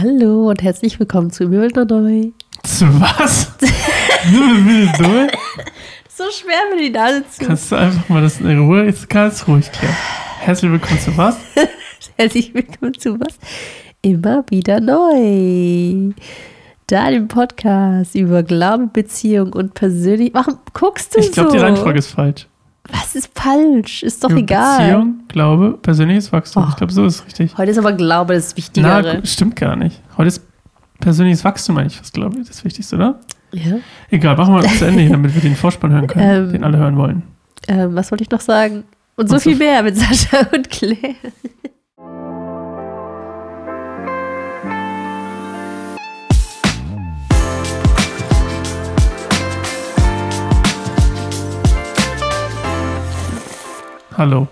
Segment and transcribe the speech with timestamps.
[0.00, 2.28] Hallo und herzlich willkommen zu Neu.
[2.62, 3.50] Zu was?
[4.30, 5.26] Null?
[6.08, 7.44] So schwer mit die Nase zu.
[7.44, 9.96] Kannst du einfach mal das in Ruhe, jetzt ganz ruhig klären.
[10.38, 11.36] Herzlich willkommen zu was?
[12.16, 13.40] Herzlich willkommen zu was?
[14.00, 16.12] Immer wieder neu.
[16.86, 20.30] Deinem Podcast über Glaube, Beziehung und persönlich.
[20.32, 21.56] Warum guckst du Ich glaube, so?
[21.56, 22.46] die Reihenfolge ist falsch.
[22.92, 24.02] Was ist falsch?
[24.02, 24.78] Ist doch Über egal.
[24.78, 26.64] Beziehung, Glaube, persönliches Wachstum.
[26.64, 26.68] Oh.
[26.70, 27.56] Ich glaube, so ist es richtig.
[27.58, 29.16] Heute ist aber Glaube das Na, Wichtigere.
[29.20, 30.00] gu- stimmt gar nicht.
[30.16, 30.42] Heute ist
[31.00, 33.20] persönliches Wachstum eigentlich was, glaube ich, das Wichtigste, oder?
[33.52, 33.76] ja.
[34.10, 36.52] Egal, machen wir zu Ende hier, damit wir den Vorspann hören können, Ähm.
[36.52, 37.22] den alle hören wollen.
[37.66, 38.84] Ähm, was wollte ich noch sagen?
[39.16, 41.14] Und so Und so viel mehr mit Sascha und Claire.
[54.18, 54.48] Hallo,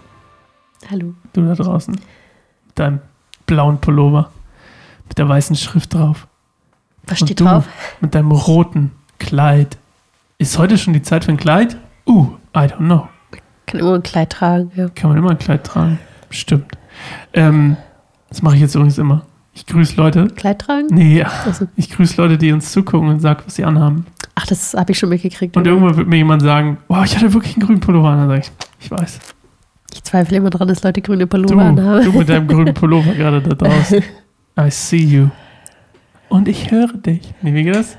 [0.88, 1.14] Hallo.
[1.32, 1.94] du da draußen.
[1.94, 3.00] Mit deinem
[3.46, 4.30] blauen Pullover.
[5.08, 6.28] Mit der weißen Schrift drauf.
[7.08, 7.66] Was Und steht drauf?
[8.00, 9.76] mit deinem roten Kleid.
[10.38, 11.76] Ist heute schon die Zeit für ein Kleid?
[12.06, 13.08] Uh, I don't know.
[13.66, 14.70] Kann immer ein Kleid tragen.
[14.76, 14.88] Ja.
[14.90, 15.98] Kann man immer ein Kleid tragen.
[16.30, 16.78] Stimmt.
[17.32, 17.76] Ähm,
[18.28, 19.22] das mache ich jetzt übrigens immer.
[19.52, 20.28] Ich grüße Leute.
[20.28, 20.86] Kleid tragen?
[20.90, 24.06] Nee, Also, ich grüße Leute, die uns zugucken und sage, was sie anhaben.
[24.36, 25.56] ach, das habe ich schon mitgekriegt.
[25.56, 28.18] Und irgendwann wird mir jemand sagen, wow, ich hatte wirklich einen grünen Pullover an.
[28.18, 29.18] Dann sage ich, ich weiß.
[29.96, 32.04] Ich zweifle immer dran, dass Leute grüne Pullover anhaben.
[32.04, 34.02] du mit deinem grünen Pullover gerade da draußen.
[34.60, 35.28] I see you.
[36.28, 37.32] Und ich höre dich.
[37.40, 37.96] Nee, wie geht das?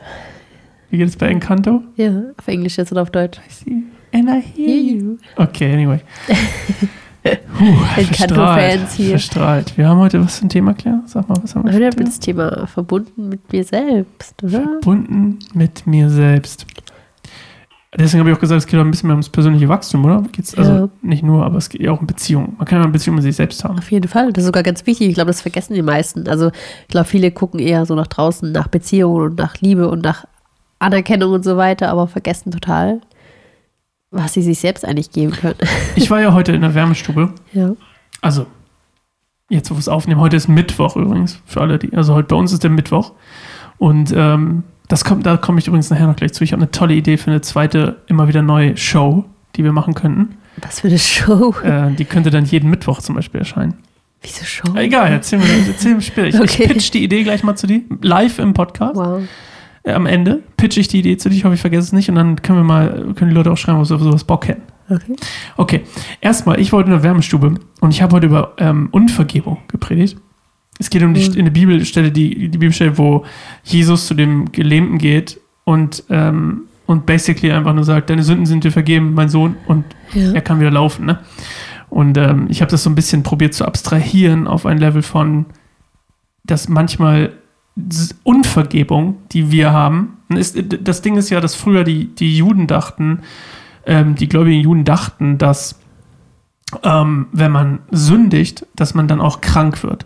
[0.92, 1.82] Wie geht es bei Encanto?
[1.96, 3.40] Ja, auf Englisch jetzt oder auf Deutsch.
[3.40, 3.84] I see you.
[4.14, 5.18] And I hear you.
[5.38, 6.00] Okay, anyway.
[7.98, 9.10] Encanto-Fans hier.
[9.10, 9.76] Verstrahlt.
[9.76, 11.02] Wir haben heute was zum Thema, Claire?
[11.08, 14.44] Sag mal, was haben wir Heute ein haben wir das Thema verbunden mit mir selbst,
[14.44, 14.62] oder?
[14.62, 16.68] Verbunden mit mir selbst.
[17.96, 20.22] Deswegen habe ich auch gesagt, es geht auch ein bisschen mehr ums persönliche Wachstum, oder?
[20.34, 20.90] Geht's also Ja.
[21.02, 22.56] nicht nur, aber es geht ja auch um Beziehungen.
[22.58, 23.78] Man kann ja eine Beziehung mit sich selbst haben.
[23.78, 24.34] Auf jeden Fall.
[24.34, 25.08] Das ist sogar ganz wichtig.
[25.08, 26.28] Ich glaube, das vergessen die meisten.
[26.28, 30.04] Also, ich glaube, viele gucken eher so nach draußen, nach Beziehungen und nach Liebe und
[30.04, 30.26] nach
[30.80, 33.02] Anerkennung und so weiter, aber vergessen total,
[34.12, 35.56] was sie sich selbst eigentlich geben können.
[35.96, 37.32] Ich war ja heute in der Wärmestube.
[37.54, 37.72] ja.
[38.22, 38.48] Also,
[39.50, 42.36] jetzt, wo wir es aufnehmen, heute ist Mittwoch übrigens, für alle, die, also heute bei
[42.36, 43.14] uns ist der Mittwoch.
[43.78, 46.44] Und ähm, das kommt, da komme ich übrigens nachher noch gleich zu.
[46.44, 49.26] Ich habe eine tolle Idee für eine zweite, immer wieder neue Show,
[49.56, 50.38] die wir machen könnten.
[50.62, 51.54] Was für eine Show.
[51.64, 53.76] Äh, die könnte dann jeden Mittwoch zum Beispiel erscheinen.
[54.22, 54.76] Wieso Show?
[54.76, 56.28] Egal, erzählen wir erzählen wir später.
[56.30, 56.64] Ich, Okay.
[56.64, 58.96] ich pitch die Idee gleich mal zu dir, live im Podcast.
[58.96, 59.22] Wow.
[59.84, 62.10] Äh, am Ende pitch ich die Idee zu dir, ich hoffe, ich vergesse es nicht.
[62.10, 64.48] Und dann können wir mal, können die Leute auch schreiben, ob sie auf sowas Bock
[64.48, 64.64] hätten.
[64.90, 65.16] Okay.
[65.58, 65.82] Okay,
[66.22, 70.18] erstmal, ich war heute in der Wärmestube und ich habe heute über ähm, Unvergebung gepredigt.
[70.80, 71.36] Es geht um die, Mhm.
[71.38, 73.26] in der Bibelstelle, die, die Bibelstelle, wo
[73.64, 78.64] Jesus zu dem Gelähmten geht und, ähm, und basically einfach nur sagt, deine Sünden sind
[78.64, 80.32] dir vergeben, mein Sohn, und Ja.
[80.34, 81.06] er kann wieder laufen.
[81.06, 81.20] Ne?
[81.90, 85.46] Und ähm, ich habe das so ein bisschen probiert zu abstrahieren auf ein Level von,
[86.44, 87.34] dass manchmal
[88.24, 93.20] Unvergebung, die wir haben, ist, das Ding ist ja, dass früher die, die Juden dachten,
[93.86, 95.80] ähm, die gläubigen Juden dachten, dass
[96.84, 100.06] ähm, wenn man sündigt, dass man dann auch krank wird.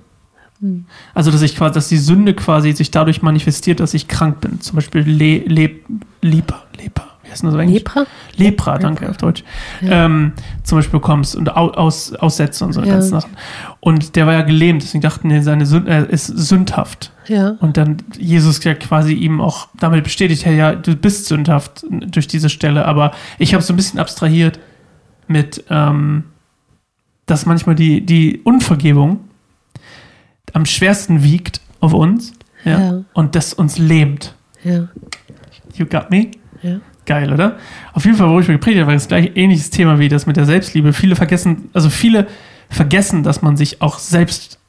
[0.62, 0.86] Hm.
[1.14, 4.62] Also dass ich quasi, dass die Sünde quasi sich dadurch manifestiert, dass ich krank bin.
[4.62, 5.72] Zum Beispiel Le, Le,
[6.22, 7.80] Leper, Leper, wie heißt das auf Englisch?
[7.80, 8.06] Lepra?
[8.38, 9.44] Lepra, danke auf Deutsch,
[9.82, 10.06] Ja.
[10.06, 10.34] ähm,
[10.64, 12.94] zum Beispiel bekommst und au, aus, Aussätze und so Ja.
[12.94, 13.32] ganzen Sachen.
[13.80, 17.12] Und der war ja gelähmt, deswegen dachten die, seine Sünd, er ist sündhaft.
[17.28, 17.56] Ja.
[17.60, 22.28] Und dann Jesus ja quasi ihm auch damit bestätigt, hey, ja, du bist sündhaft durch
[22.28, 24.60] diese Stelle, aber ich habe so ein bisschen abstrahiert
[25.28, 26.26] mit, ähm,
[27.26, 29.22] dass manchmal die, die Unvergebung
[30.54, 33.04] am schwersten wiegt auf uns ja, Ja.
[33.14, 34.36] und das uns lähmt.
[34.64, 34.88] Ja.
[35.76, 36.28] You got me?
[36.62, 36.80] Ja.
[37.06, 37.58] Geil, oder?
[37.94, 40.26] Auf jeden Fall, worüber ich mir gepredigt habe, war das gleich ähnliches Thema wie das
[40.28, 40.94] mit der Selbstliebe.
[40.94, 42.28] Viele vergessen, also viele
[42.70, 44.60] vergessen, dass man sich auch selbst,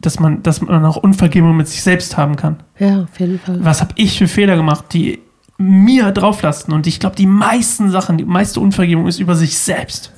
[0.00, 2.56] dass man, dass man auch Unvergebung mit sich selbst haben kann.
[2.78, 3.62] Ja, auf jeden Fall.
[3.62, 5.18] Was habe ich für Fehler gemacht, die
[5.58, 6.72] mir drauflasten?
[6.72, 10.12] Und ich glaube, die meisten Sachen, die meiste Unvergebung ist über sich selbst.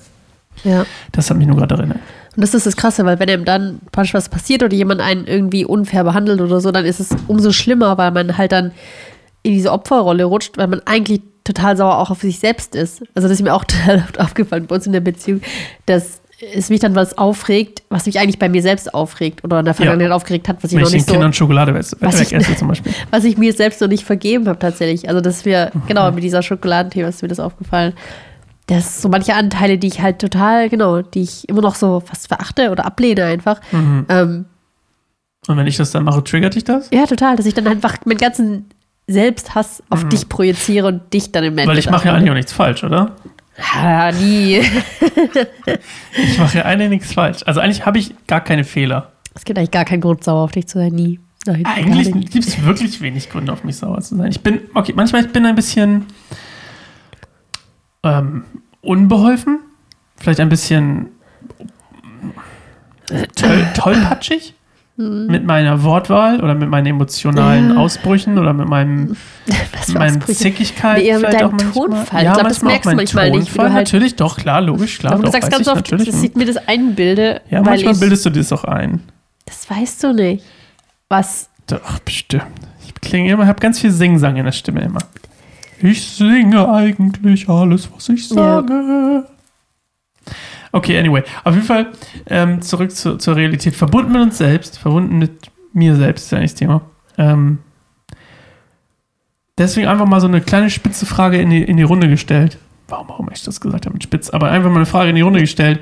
[0.63, 0.87] Ja.
[1.13, 1.99] Das hat mich nur gerade erinnert.
[2.37, 5.65] Und das ist das Krasse, weil wenn einem dann was passiert oder jemand einen irgendwie
[5.65, 8.73] unfair behandelt oder so, dann ist es umso schlimmer, weil man halt dann
[9.43, 13.03] in diese Opferrolle rutscht, weil man eigentlich total sauer auch auf sich selbst ist.
[13.15, 15.43] Also das ist mir auch total oft aufgefallen bei uns in der Beziehung,
[15.87, 16.21] dass
[16.55, 19.75] es mich dann was aufregt, was mich eigentlich bei mir selbst aufregt oder in der
[19.75, 22.33] Vergangenheit aufgeregt hat, was ich Wenn noch ich den nicht so, Kindern Schokolade Was ich-
[22.33, 22.93] wegesse zum Beispiel.
[23.11, 25.09] was ich mir selbst noch nicht vergeben habe tatsächlich.
[25.09, 25.83] Also das ist mir, Mhm.
[25.87, 27.93] genau, mit dieser Schokoladenthema ist mir das aufgefallen.
[28.67, 32.29] Das so manche Anteile, die ich halt total, genau, die ich immer noch so fast
[32.29, 33.61] verachte oder ablehne einfach.
[33.73, 34.07] Mhm.
[34.09, 34.45] Ähm,
[35.47, 36.89] Und wenn ich das dann mache, triggert dich das?
[36.93, 38.71] ja, total, dass ich dann einfach meinen ganzen
[39.07, 41.67] Selbsthass auf dich projiziere und dich dann im Mhm.
[41.67, 43.15] Weil ich mache ja eigentlich auch nichts falsch, oder?
[43.75, 44.63] Ja, nie.
[46.17, 47.43] Ich mache ja eigentlich nichts falsch.
[47.45, 49.13] Also eigentlich habe ich gar keine Fehler.
[49.35, 51.21] Es gibt eigentlich gar keinen Grund, sauer auf dich zu sein, nie.
[51.47, 54.31] Nein, Eigentlich gibt es wirklich wenig Gründe, auf mich sauer zu sein.
[54.31, 56.07] Ich bin, okay, manchmal ich bin ein bisschen
[58.03, 58.45] ähm,
[58.85, 59.59] unbeholfen,
[60.17, 61.09] vielleicht ein bisschen
[63.37, 64.55] toll, tollpatschig
[64.97, 67.77] mit meiner Wortwahl oder mit meinen emotionalen.
[67.77, 69.17] Ausbrüchen oder mit meinem,
[69.47, 70.39] mit meinem Ausbrüche.
[70.39, 70.99] Zickigkeit.
[70.99, 71.59] Nee, eher mit deinem.
[71.59, 72.21] Tonfall.
[72.21, 73.73] Ich Ja, glaub, das manchmal auch merkst du manchmal nicht, Tonfall.
[73.73, 75.15] halt- Natürlich, doch, klar, logisch, klar.
[75.15, 78.01] Aber du doch, sagst ganz ich oft, dass ich mir das einbilde, ja, manchmal ich,
[78.01, 79.03] bildest du dir das auch ein.
[79.47, 80.45] das weißt du nicht.
[81.09, 81.49] Was?
[81.67, 82.45] Doch, bestimmt.
[82.87, 85.01] Ich klinge immer, habe ganz viel Singsang in der Stimme immer.
[85.85, 89.27] Ich singe eigentlich alles, was ich sage.
[90.73, 91.23] Okay, anyway.
[91.45, 91.93] Auf jeden Fall
[92.27, 93.77] ähm, zurück zu, zur Realität.
[93.77, 96.81] Verbunden mit uns selbst, verbunden mit mir selbst, ist ja eigentlich das Thema.
[97.19, 97.59] Ähm,
[99.59, 102.57] deswegen einfach mal so eine kleine spitze Frage in die, in die Runde gestellt.
[102.89, 104.31] Warum, warum ich das gesagt habe mit spitz?
[104.31, 105.81] Aber einfach mal eine Frage in die Runde gestellt.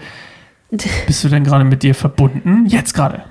[1.06, 2.66] Bist du denn gerade mit dir verbunden?
[2.66, 3.22] Jetzt gerade.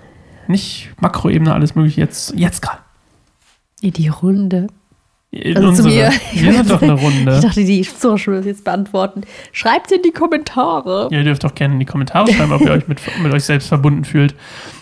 [0.47, 2.79] Nicht Makroebene, alles mögliche, jetzt, jetzt gerade.
[3.81, 4.67] In die Runde.
[5.31, 6.09] In Also zu unsere.
[6.09, 6.11] mir.
[6.33, 7.35] Wir sind doch eine Runde.
[7.35, 9.21] Ich dachte, die Zuschauer müssen jetzt beantworten.
[9.53, 11.07] Schreibt in die Kommentare.
[11.09, 13.69] Ihr dürft auch gerne in die Kommentare schreiben, ob ihr euch mit, mit euch selbst
[13.69, 14.35] verbunden fühlt.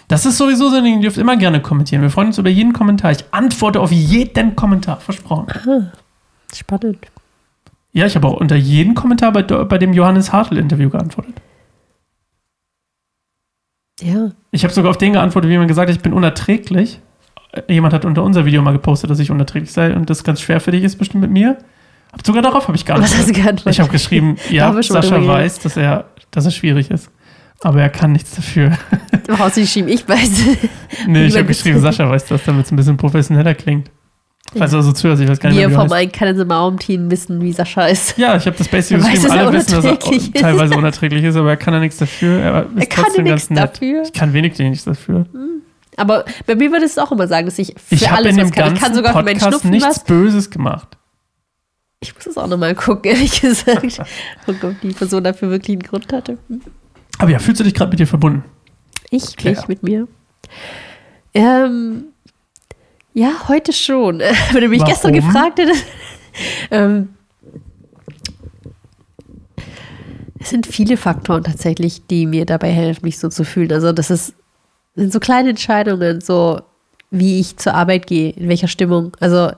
[0.07, 2.01] Das ist sowieso so ein Ding, ihr dürft immer gerne kommentieren.
[2.01, 3.11] Wir freuen uns über jeden Kommentar.
[3.11, 5.91] Ich antworte auf jeden Kommentar, versprochen.
[6.51, 6.97] Spannend.
[7.91, 11.35] Ja, ich habe auch unter jeden Kommentar bei, bei dem Johannes Hartl-Interview geantwortet.
[14.01, 14.31] Ja.
[14.49, 17.01] Ich habe sogar auf den geantwortet, wie jemand gesagt hat, ich bin unerträglich.
[17.67, 20.59] Jemand hat unter unser Video mal gepostet, dass ich unerträglich sei und das ganz schwer
[20.59, 21.57] für dich ist, bestimmt mit mir.
[22.11, 23.29] Hab sogar darauf habe ich hast geantwortet.
[23.29, 23.73] du geantwortet?
[23.73, 27.09] Ich habe geschrieben, ja, Sascha weiß, dass er, dass er schwierig ist.
[27.61, 28.71] Aber er kann nichts dafür.
[29.27, 29.89] Woraus sie geschrieben?
[29.89, 30.29] Ich weiß.
[31.07, 31.79] Nee, ich habe geschrieben.
[31.79, 33.91] Sascha weiß das, damit es ein bisschen professioneller klingt.
[34.57, 35.93] Falls er so zuhört, ich weiß gar nicht Wir vom er heißt.
[35.93, 38.17] einen kennen Maum-Team wissen, wie Sascha ist.
[38.17, 39.23] Ja, ich habe das Basic weiß, geschrieben.
[39.27, 40.35] dass er Alle wissen, dass er ist.
[40.35, 42.39] teilweise unerträglich ist, aber er kann ja nichts dafür.
[42.39, 44.01] Er, ist Er kann nichts dafür.
[44.03, 45.25] Ich kann wenig nichts dafür.
[45.99, 48.73] Aber bei mir würde es auch immer sagen, dass ich für Ich alles was kann.
[48.73, 50.03] Ich kann sogar für meinen Schnupfen nichts was.
[50.03, 50.97] Böses gemacht.
[52.01, 53.99] Ich muss es auch nochmal gucken, ehrlich gesagt.
[54.45, 56.37] Gucken, ob die Person dafür wirklich einen Grund hatte.
[57.17, 58.43] Aber ja, fühlst du dich gerade mit dir verbunden?
[59.09, 59.57] Ich, Claire.
[59.57, 60.07] mich mit mir.
[61.33, 62.05] Ähm,
[63.13, 64.19] ja, heute schon.
[64.51, 64.93] Wenn du mich Warum?
[64.93, 65.85] gestern gefragt hättest.
[66.71, 67.09] ähm,
[70.39, 73.73] es sind viele Faktoren tatsächlich, die mir dabei helfen, mich so zu fühlen.
[73.73, 74.33] Also das ist,
[74.99, 76.61] sind so kleine Entscheidungen, so
[77.11, 79.51] wie ich zur Arbeit gehe, in welcher Stimmung, also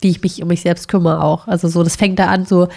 [0.00, 1.46] wie ich mich um mich selbst kümmere auch.
[1.46, 2.68] Also so, das fängt da an, so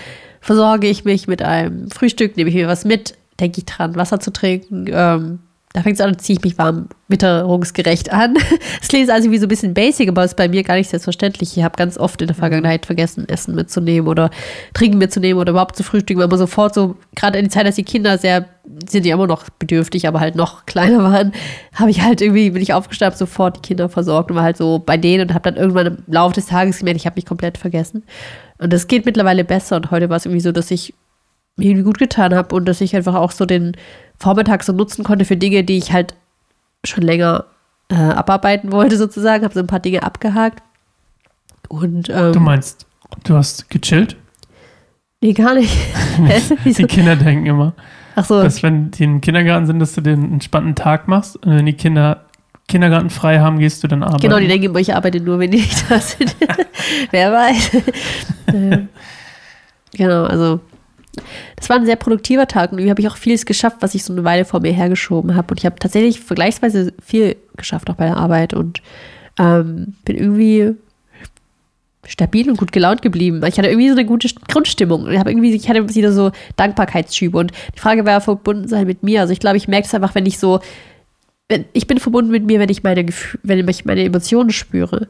[0.42, 4.20] versorge ich mich mit einem Frühstück, nehme ich mir was mit, denke ich dran, Wasser
[4.20, 5.40] zu trinken, ähm,
[5.78, 8.36] da fängt es an, ziehe ich mich warm witterungsgerecht an.
[8.82, 11.56] Es klingt also wie so ein bisschen basic, aber ist bei mir gar nicht selbstverständlich.
[11.56, 14.32] Ich habe ganz oft in der Vergangenheit vergessen, Essen mitzunehmen oder
[14.74, 17.76] Trinken mitzunehmen oder überhaupt zu frühstücken, weil man sofort so, gerade in die Zeit, dass
[17.76, 18.48] die Kinder sehr,
[18.90, 21.32] sind ja immer noch bedürftig, aber halt noch kleiner waren,
[21.74, 24.80] habe ich halt irgendwie, bin ich aufgestanden, sofort die Kinder versorgt und war halt so
[24.80, 27.60] bei denen und habe dann irgendwann im Laufe des Tages gemerkt, ich habe mich komplett
[27.60, 28.04] vergessen.
[28.58, 30.96] Und das geht mittlerweile besser und heute war es irgendwie so, dass ich
[31.56, 33.76] mir irgendwie gut getan habe und dass ich einfach auch so den
[34.20, 36.16] Vormittag so nutzen konnte für Dinge, die ich halt
[36.84, 37.46] schon länger
[37.90, 39.44] äh, abarbeiten wollte, sozusagen.
[39.44, 40.64] Habe so ein paar Dinge abgehakt.
[41.70, 42.86] Und ähm, Du meinst,
[43.24, 44.16] du hast gechillt?
[45.22, 45.76] nee, gar nicht.
[46.66, 47.74] Die Kinder denken immer,
[48.24, 51.36] so, dass wenn die im Kindergarten sind, dass du den entspannten Tag machst.
[51.38, 52.26] Und wenn die Kinder
[52.68, 54.22] Kindergarten frei haben, gehst du dann arbeiten.
[54.22, 56.36] genau, die denken immer, ich arbeite nur, wenn die nicht da sind.
[57.12, 57.72] Wer weiß.
[58.52, 58.80] Naja.
[59.94, 60.60] genau, also
[61.56, 64.04] das war ein sehr produktiver Tag und irgendwie habe ich auch vieles geschafft, was ich
[64.04, 65.52] so eine Weile vor mir hergeschoben habe.
[65.52, 68.82] Und ich habe tatsächlich vergleichsweise viel geschafft, auch bei der Arbeit und
[69.40, 70.76] ähm, bin irgendwie
[72.08, 73.42] stabil und gut gelaunt geblieben.
[73.46, 75.12] Ich hatte irgendwie so eine gute Grundstimmung.
[75.12, 77.38] Ich habe irgendwie, ich hatte wieder so Dankbarkeitsschübe.
[77.38, 79.22] Und die Frage war verbunden sein mit mir.
[79.22, 80.62] Also ich glaube, ich merke es einfach, wenn ich so,
[81.50, 85.08] wenn, ich bin verbunden mit mir, wenn ich meine Gefühle, wenn ich meine Emotionen spüre.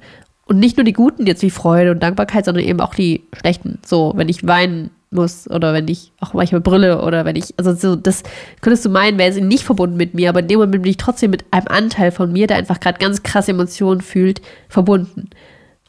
[0.48, 3.80] Und nicht nur die guten jetzt wie Freude und Dankbarkeit, sondern eben auch die schlechten.
[3.86, 7.74] So, wenn ich weinen muss oder wenn ich auch manchmal brille oder wenn ich, also
[7.74, 8.24] so, das
[8.62, 10.98] könntest du meinen, wäre es nicht verbunden mit mir, aber in dem Moment bin ich
[10.98, 15.30] trotzdem mit einem Anteil von mir, der einfach gerade ganz krasse Emotionen fühlt, verbunden.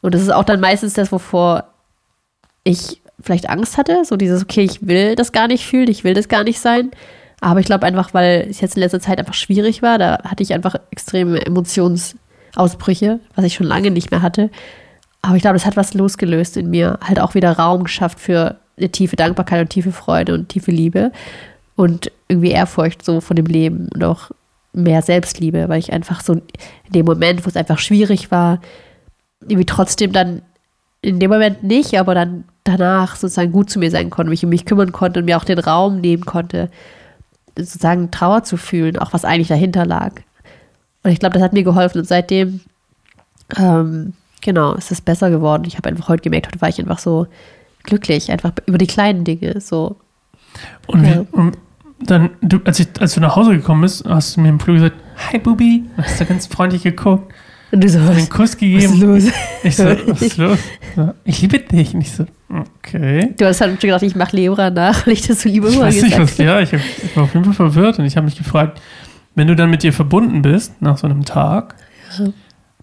[0.02, 1.64] Und das ist auch dann meistens das, wovor
[2.64, 4.04] ich vielleicht Angst hatte.
[4.04, 6.90] So dieses, okay, ich will das gar nicht fühlen, ich will das gar nicht sein.
[7.40, 10.42] Aber ich glaube einfach, weil es jetzt in letzter Zeit einfach schwierig war, da hatte
[10.42, 11.40] ich einfach extreme
[12.48, 14.50] Emotionsausbrüche, was ich schon lange nicht mehr hatte.
[15.22, 18.56] Aber ich glaube, das hat was losgelöst in mir, halt auch wieder Raum geschafft für
[18.76, 21.12] eine tiefe Dankbarkeit und tiefe Freude und tiefe Liebe
[21.76, 24.30] und irgendwie Ehrfurcht so von dem Leben und auch
[24.72, 26.42] mehr Selbstliebe, weil ich einfach so in
[26.90, 28.60] dem Moment, wo es einfach schwierig war,
[29.40, 30.42] irgendwie trotzdem dann
[31.02, 34.50] in dem Moment nicht, aber dann danach sozusagen gut zu mir sein konnte, mich um
[34.50, 36.70] mich kümmern konnte und mir auch den Raum nehmen konnte,
[37.56, 40.12] sozusagen Trauer zu fühlen, auch was eigentlich dahinter lag.
[41.08, 42.60] Und ich glaube, das hat mir geholfen und seitdem
[43.56, 44.12] ähm,
[44.42, 45.64] genau, es ist besser geworden.
[45.66, 47.26] Ich habe einfach heute gemerkt, heute war ich einfach so
[47.82, 49.58] glücklich, einfach über die kleinen Dinge.
[49.60, 49.96] So.
[50.86, 51.24] Und, Ja.
[51.32, 51.56] und
[52.00, 54.76] dann, du, als, ich, als du nach Hause gekommen bist, hast du mir im Flug
[54.76, 54.96] gesagt,
[55.32, 57.32] hi Bubi, hast du ganz freundlich geguckt,
[57.72, 59.00] Und du so, einen Kuss was ist gegeben.
[59.00, 59.24] los?
[59.64, 60.58] Ich so, was ist los?
[60.94, 61.94] So, ich liebe dich.
[61.94, 63.34] Und ich so, okay.
[63.38, 65.80] Du hast halt schon gedacht, ich mache Leora nach, weil ich das so liebe Ich
[65.80, 68.26] weiß nicht, was, ja, ich, hab, ich war auf jeden Fall verwirrt und ich habe
[68.26, 68.80] mich gefragt,
[69.38, 71.74] wenn du dann mit dir verbunden bist, nach so einem Tag,
[72.18, 72.26] Ja.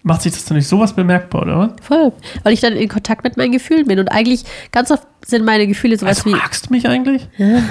[0.03, 1.69] macht sich das dann nicht sowas bemerkbar, oder was?
[1.81, 2.12] Voll.
[2.43, 4.00] Weil ich dann in Kontakt mit meinen Gefühlen bin.
[4.00, 7.27] Und eigentlich ganz oft sind meine Gefühle sowas Also wie, magst du mich eigentlich?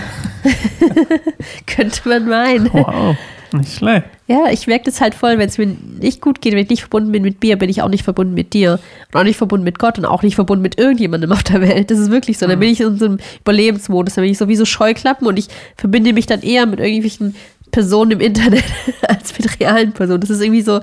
[1.66, 2.72] könnte man meinen.
[2.72, 3.16] Wow,
[3.52, 4.06] nicht schlecht.
[4.26, 5.66] Ja, ich merke das halt voll, wenn es mir
[6.00, 8.34] nicht gut geht, wenn ich nicht verbunden bin mit mir, bin ich auch nicht verbunden
[8.34, 8.80] mit dir.
[9.12, 11.90] Und auch nicht verbunden mit Gott und auch nicht verbunden mit irgendjemandem auf der Welt.
[11.90, 12.46] Das ist wirklich so.
[12.46, 15.38] Dann bin ich in so einem Überlebensmodus, dann bin ich so wie so Scheuklappen und
[15.38, 17.36] ich verbinde mich dann eher mit irgendwelchen
[17.74, 18.64] Personen im Internet
[19.08, 20.20] als mit realen Personen.
[20.20, 20.80] Das ist irgendwie so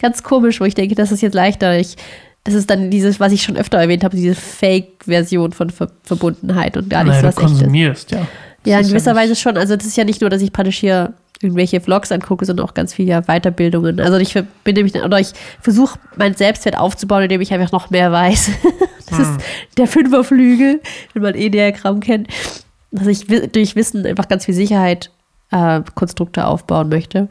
[0.00, 1.78] ganz komisch, wo ich denke, das ist jetzt leichter.
[1.78, 1.96] Ich,
[2.44, 6.76] das ist dann dieses, was ich schon öfter erwähnt habe, diese Fake-Version von Ver Verbundenheit
[6.76, 7.58] und gar nicht Naja, so du was echtes.
[7.60, 8.26] konsumierst, ja.
[8.64, 9.56] Ja, in gewisser nicht- Weise schon.
[9.56, 12.74] Also das ist ja nicht nur, dass ich praktisch hier irgendwelche Vlogs angucke, sondern auch
[12.74, 14.00] ganz viele ja, Weiterbildungen.
[14.00, 18.10] Also ich verbinde mich, oder ich versuche meinen Selbstwert aufzubauen, indem ich einfach noch mehr
[18.12, 18.50] weiß.
[19.10, 19.24] Das Hm.
[19.38, 19.44] ist
[19.76, 20.80] der Fünferflügel,
[21.14, 22.28] wenn man E-Diagramm kennt.
[22.92, 25.10] Dass ich durch Wissen einfach ganz viel Sicherheit
[25.50, 27.28] äh, Konstrukte aufbauen möchte.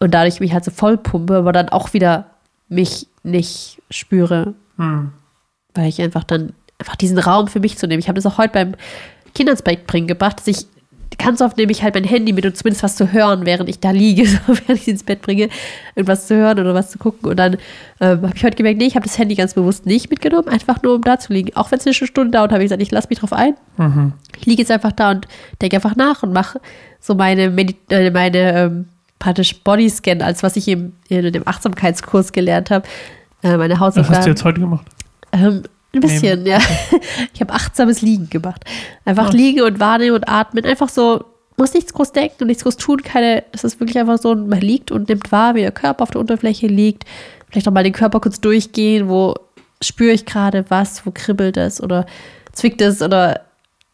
[0.00, 2.26] Und dadurch mich halt so voll pumpe, aber dann auch wieder
[2.68, 5.10] mich nicht spüre, Hm.
[5.74, 8.00] weil ich einfach dann einfach diesen Raum für mich zu nehmen.
[8.00, 8.74] Ich habe das auch heute beim
[9.34, 10.66] Kinder ins Bett bringen gebracht, dass ich
[11.18, 13.80] ganz oft nehme ich halt mein Handy mit, um zumindest was zu hören, während ich
[13.80, 15.48] da liege, so, während ich ins Bett bringe,
[15.94, 17.30] irgendwas zu hören oder was zu gucken.
[17.30, 17.56] Und dann
[18.00, 20.82] ähm, habe ich heute gemerkt, nee, ich habe das Handy ganz bewusst nicht mitgenommen, einfach
[20.82, 21.56] nur um da zu liegen.
[21.56, 23.54] Auch wenn es eine Stunde dauert, habe ich gesagt, ich lasse mich drauf ein.
[23.78, 24.12] Mhm.
[24.38, 25.26] Ich liege jetzt einfach da und
[25.60, 26.60] denke einfach nach und mache
[27.00, 28.88] so meine, Medi äh, meine ähm,
[29.18, 32.86] praktisch Bodyscan, als was ich im, in dem Achtsamkeitskurs gelernt habe.
[33.42, 34.24] Äh, meine Was hast Hausaufgaben.
[34.24, 34.86] du jetzt heute gemacht?
[35.32, 35.62] Ähm,
[35.94, 36.58] ein bisschen, ja.
[37.34, 38.64] Ich habe achtsames Liegen gemacht.
[39.04, 40.64] Einfach liegen und wahrnehmen und atmen.
[40.64, 41.24] Einfach so,
[41.56, 43.02] muss nichts groß denken und nichts groß tun.
[43.02, 46.10] Keine, es ist wirklich einfach so, man liegt und nimmt wahr, wie der Körper auf
[46.10, 47.04] der Unterfläche liegt.
[47.50, 49.34] Vielleicht auch mal den Körper kurz durchgehen, wo
[49.82, 52.06] spüre ich gerade was, wo kribbelt es oder
[52.52, 53.42] zwickt es oder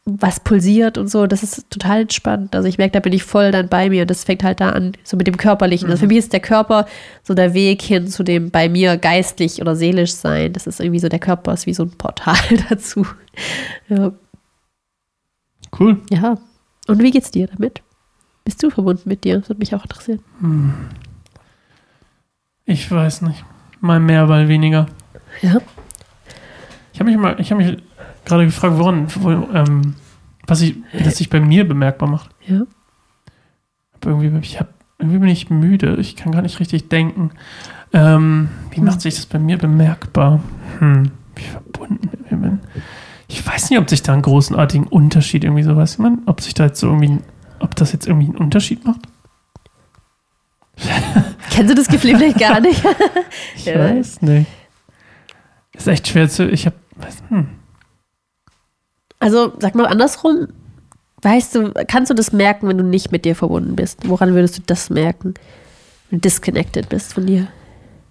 [0.07, 1.27] was pulsiert und so.
[1.27, 2.55] Das ist total entspannt.
[2.55, 4.05] Also ich merke, da bin ich voll dann bei mir.
[4.05, 5.89] Das fängt halt da an, so mit dem Körperlichen.
[5.89, 6.87] Also für mich ist der Körper
[7.23, 10.53] so der Weg hin zu dem bei mir geistlich oder seelisch sein.
[10.53, 12.37] Das ist irgendwie so, der Körper ist wie so ein Portal
[12.69, 13.07] dazu.
[13.89, 14.13] Ja.
[15.79, 16.01] Cool.
[16.11, 16.37] ja.
[16.87, 17.83] Und wie geht's dir damit?
[18.45, 19.39] Bist du verbunden mit dir?
[19.39, 20.21] Das würde mich auch interessieren.
[22.67, 23.43] Ich weiß nicht.
[23.81, 24.87] Mal mehr, mal weniger.
[25.41, 25.57] Ja.
[26.93, 27.83] Ich habe mich mal, ich habe mich
[28.25, 29.95] gerade gefragt, woran, wo, ähm,
[30.47, 32.31] was ich, das sich bei mir bemerkbar macht.
[32.47, 32.63] Ja.
[34.01, 35.97] Aber irgendwie, ich hab, irgendwie bin ich müde.
[35.97, 37.31] Ich kann gar nicht richtig denken.
[37.93, 38.85] Ähm, wie Hm.
[38.85, 40.41] macht sich das bei mir bemerkbar?
[40.79, 42.59] Hm, wie verbunden mit mir bin.
[43.29, 46.41] Ich weiß nicht, ob sich da einen großenartigen Unterschied irgendwie so, weißt du, man, ob
[46.41, 47.19] sich da jetzt so irgendwie,
[47.61, 49.01] ob das jetzt irgendwie einen Unterschied macht?
[51.51, 52.83] Kennst du das Gefühl vielleicht gar nicht?
[53.57, 53.79] Ich Ja.
[53.79, 54.51] weiß nicht.
[55.73, 56.77] Ist echt schwer zu, ich habe,
[57.29, 57.47] hm,
[59.25, 60.49] Also, sag mal andersrum.
[61.23, 64.07] Weißt du, kannst du das merken, wenn du nicht mit dir verbunden bist?
[64.07, 65.33] Woran würdest du das merken?
[66.11, 67.49] Wenn du disconnected bist von dir?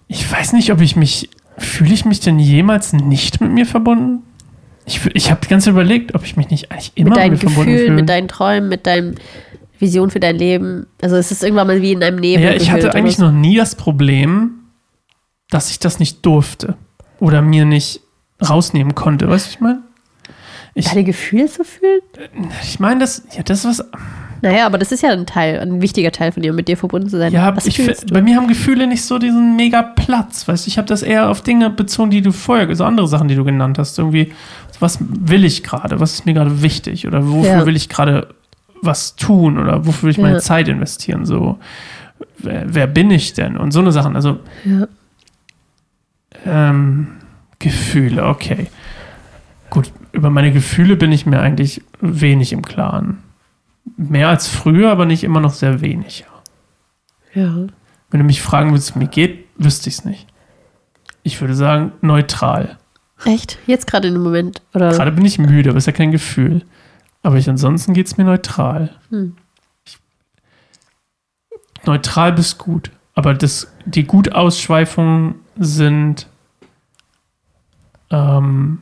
[0.08, 1.30] Ich weiß nicht, ob ich mich.
[1.56, 4.24] Fühle ich mich denn jemals nicht mit mir verbunden?
[4.86, 7.30] Ich, ich habe die ganze Zeit überlegt, ob ich mich nicht eigentlich immer mit deinen
[7.30, 8.00] mit mir verbunden Gefühlen, fühle.
[8.00, 9.14] mit deinen Träumen, mit deinen
[9.78, 10.88] Visionen für dein Leben.
[11.00, 12.44] Also es ist irgendwann mal wie in einem Nebel.
[12.44, 14.64] ja, ich hatte eigentlich noch nie das Problem,
[15.48, 16.76] dass ich das nicht durfte.
[17.20, 18.00] Oder mir nicht
[18.42, 19.28] rausnehmen konnte.
[19.28, 19.83] Weißt du, was ich meine?
[20.74, 20.80] So.
[20.80, 22.00] Ich, Deine Gefühle zu fühlen?
[22.62, 23.88] ich meine, das, ja, das ist was.
[24.42, 27.08] Naja, aber das ist ja ein Teil, ein wichtiger Teil von dir, mit dir verbunden
[27.08, 27.32] zu sein.
[27.32, 27.80] Ja, ich,
[28.12, 30.46] bei mir haben Gefühle nicht so diesen mega Platz.
[30.46, 33.28] Weißt du, ich habe das eher auf Dinge bezogen, die du vorher, so andere Sachen,
[33.28, 33.98] die du genannt hast.
[33.98, 34.32] Irgendwie,
[34.80, 35.98] was will ich gerade?
[35.98, 37.06] Was ist mir gerade wichtig?
[37.06, 37.66] Oder wofür Ja.
[37.66, 38.34] will ich gerade
[38.82, 39.56] was tun?
[39.58, 40.40] Oder wofür will ich meine Ja.
[40.40, 41.24] Zeit investieren?
[41.24, 41.58] So,
[42.36, 43.56] wer, wer bin ich denn?
[43.56, 44.14] Und so eine Sachen.
[44.14, 44.86] Also, Ja.
[46.44, 47.06] ähm,
[47.58, 48.66] Gefühle, okay.
[49.74, 53.18] Gut, über meine Gefühle bin ich mir eigentlich wenig im Klaren.
[53.96, 56.24] Mehr als früher, aber nicht immer noch sehr wenig.
[57.34, 57.66] ja.
[58.10, 60.28] Wenn du mich fragen würdest, wie es mir geht, wüsste ich es nicht.
[61.24, 62.78] Ich würde sagen, neutral.
[63.24, 63.58] Echt?
[63.66, 64.62] Jetzt gerade in dem Moment?
[64.72, 64.90] Oder?
[64.90, 66.62] Gerade bin ich müde, aber ist ja kein Gefühl.
[67.24, 68.94] Aber ich, ansonsten geht es mir neutral.
[69.10, 69.34] Hm.
[69.84, 69.98] Ich,
[71.84, 72.92] neutral bis gut.
[73.16, 76.28] Aber das, die Gutausschweifungen sind
[78.10, 78.78] ähm,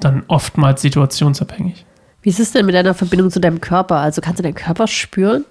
[0.00, 1.86] dann oftmals situationsabhängig.
[2.22, 3.96] Wie ist es denn mit deiner Verbindung zu deinem Körper?
[3.96, 5.44] Also kannst du deinen Körper spüren?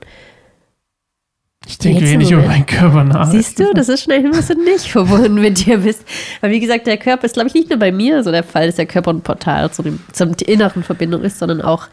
[1.65, 3.29] Ich denke Jetzt wenig über meinen Körper nach.
[3.29, 6.03] Siehst du, das ist schnell, dass du nicht verbunden mit dir bist.
[6.41, 8.65] Weil wie gesagt, der Körper ist, glaube ich, nicht nur bei mir so der Fall,
[8.65, 11.87] dass der Körper ein Portal zu dem, zur inneren Verbindung ist, sondern auch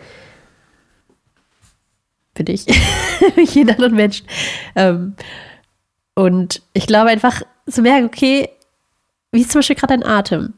[2.34, 2.64] für dich,
[3.34, 4.26] für jeden anderen Menschen.
[4.74, 5.14] Ähm,
[6.14, 8.48] und ich glaube einfach zu merken, okay,
[9.30, 10.54] wie ist zum Beispiel gerade dein Atem?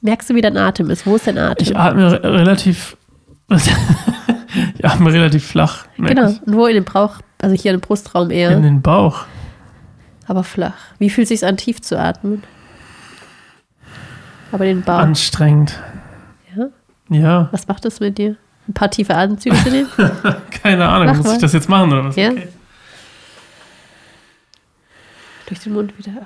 [0.00, 1.06] Merkst du, wie dein Atem ist?
[1.06, 1.66] Wo ist dein Atem?
[1.66, 2.96] Ich atme re relativ.
[3.50, 5.86] ich atme relativ flach.
[5.96, 6.28] genau.
[6.30, 6.40] ich.
[6.46, 9.24] Wo in den Bauch, also hier im Brustraum eher, In den Bauch.
[10.26, 10.74] aber flach.
[10.98, 12.42] Wie fühlt es sich an, tief zu atmen?
[14.52, 14.98] Aber den Bauch.
[14.98, 15.78] Anstrengend.
[16.56, 16.68] Ja?
[17.10, 18.36] Ja, Was macht das mit dir?
[18.68, 19.88] Ein paar tiefe Atemzüge zu nehmen?
[20.62, 21.06] keine Ahnung.
[21.08, 21.34] Mach Muss mal.
[21.34, 22.16] ich das jetzt machen oder was?
[22.16, 22.30] Ja.
[22.30, 22.48] Okay.
[25.46, 26.12] Durch den Mund wieder.
[26.20, 26.24] Oh,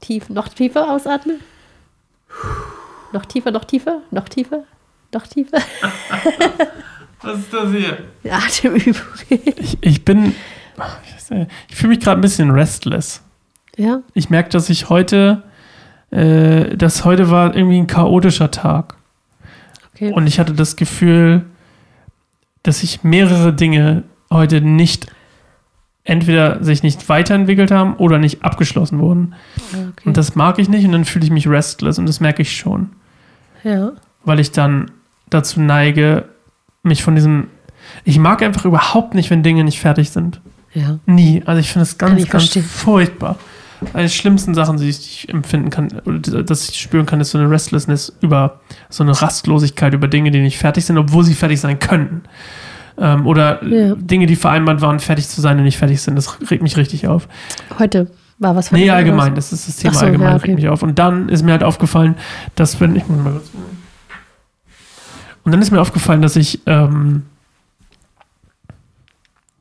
[0.00, 0.28] tief.
[0.30, 1.40] Noch tiefer ausatmen.
[3.12, 4.64] Noch tiefer, noch tiefer, noch tiefer,
[5.14, 5.58] noch tiefer.
[7.22, 7.98] Was ist das hier?
[8.30, 9.02] Atemübung.
[9.28, 10.34] Ich, ich bin.
[11.68, 13.22] Ich fühle mich gerade ein bisschen restless.
[13.76, 15.42] ja, Ich merke, dass ich heute.
[16.10, 18.94] Äh, dass heute war irgendwie ein chaotischer Tag.
[19.94, 20.10] okay.
[20.12, 21.44] Und ich hatte das Gefühl,
[22.62, 25.06] dass sich mehrere Dinge heute nicht
[26.08, 29.34] entweder sich nicht weiterentwickelt haben oder nicht abgeschlossen wurden.
[29.68, 30.02] Okay.
[30.06, 32.56] Und das mag ich nicht und dann fühle ich mich restless und das merke ich
[32.56, 32.90] schon,
[33.62, 33.92] ja.
[34.24, 34.90] weil ich dann
[35.28, 36.24] dazu neige,
[36.82, 37.48] mich von diesem
[38.04, 40.40] ich mag einfach überhaupt nicht, wenn Dinge nicht fertig sind.
[40.74, 40.98] Ja.
[41.06, 41.42] Nie.
[41.46, 42.62] Also ich finde es ganz, ganz verstehen.
[42.62, 43.36] furchtbar.
[43.92, 47.38] Eine der schlimmsten Sachen, die ich empfinden kann, oder dass ich spüren kann, ist so
[47.38, 51.60] eine Restlessness über so eine Rastlosigkeit über Dinge, die nicht fertig sind, obwohl sie fertig
[51.60, 52.22] sein könnten.
[53.00, 53.94] Ähm, oder Ja.
[53.94, 56.16] Dinge, die vereinbart waren, fertig zu sein und nicht fertig sind.
[56.16, 57.28] Das regt mich richtig auf.
[57.78, 60.46] Heute war was von Nee, allgemein, das ist das Thema so, allgemein, ja, okay.
[60.46, 60.82] regt mich auf.
[60.82, 62.16] Und dann ist mir halt aufgefallen,
[62.54, 63.04] dass wenn ich.
[63.08, 63.42] Und
[65.52, 67.22] dann ist mir aufgefallen, dass ich, ähm,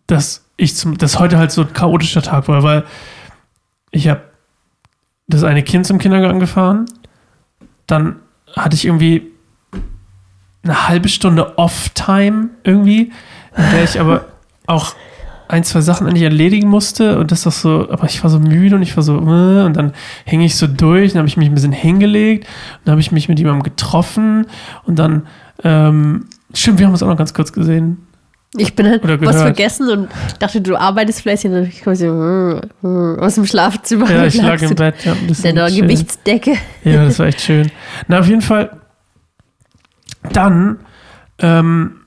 [0.08, 2.84] dass ich zum, dass heute halt so ein chaotischer Tag war, weil
[3.92, 4.22] ich habe
[5.28, 6.86] das eine Kind zum Kindergarten gefahren,
[7.86, 8.18] dann
[8.56, 9.32] hatte ich irgendwie
[10.64, 13.12] eine halbe Stunde Off-Time irgendwie,
[13.58, 14.26] in der ich aber
[14.66, 14.96] auch
[15.48, 18.76] ein, zwei Sachen eigentlich erledigen musste und das doch so, aber ich war so müde
[18.76, 19.94] und ich war so, äh, und dann
[20.26, 22.48] hing ich so durch, dann habe ich mich ein bisschen hingelegt,
[22.84, 24.48] dann habe ich mich mit jemandem getroffen
[24.86, 25.28] und dann,
[25.64, 28.08] ähm, stimmt, wir haben uns auch noch ganz kurz gesehen.
[28.56, 32.06] Ich bin halt was vergessen und dachte, du arbeitest vielleicht und dann ich komm so
[32.06, 34.10] äh, aus dem Schlafzimmer.
[34.10, 35.88] Ja, ich lag im Bett, ja, bisschen deiner chillen.
[35.88, 36.54] Gewichtsdecke.
[36.84, 37.70] Ja, das war echt schön.
[38.08, 38.72] Na, auf jeden Fall,
[40.32, 40.80] dann,
[41.40, 41.98] ähm,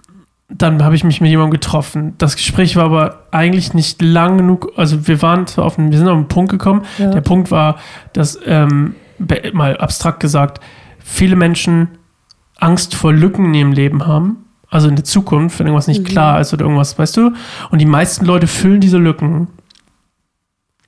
[0.50, 2.14] dann habe ich mich mit jemandem getroffen.
[2.18, 4.72] Das Gespräch war aber eigentlich nicht lang genug.
[4.76, 6.82] Also wir waren zwar auf einen, wir sind auf einen Punkt gekommen.
[6.98, 7.10] Ja.
[7.10, 7.76] Der Punkt war,
[8.12, 8.94] dass, ähm,
[9.52, 10.60] mal abstrakt gesagt,
[10.98, 11.88] viele Menschen
[12.58, 14.44] Angst vor Lücken in ihrem Leben haben.
[14.68, 16.04] Also in der Zukunft, wenn irgendwas nicht Mhm.
[16.06, 17.32] klar ist oder irgendwas, weißt du?
[17.70, 19.48] Und die meisten Leute füllen diese Lücken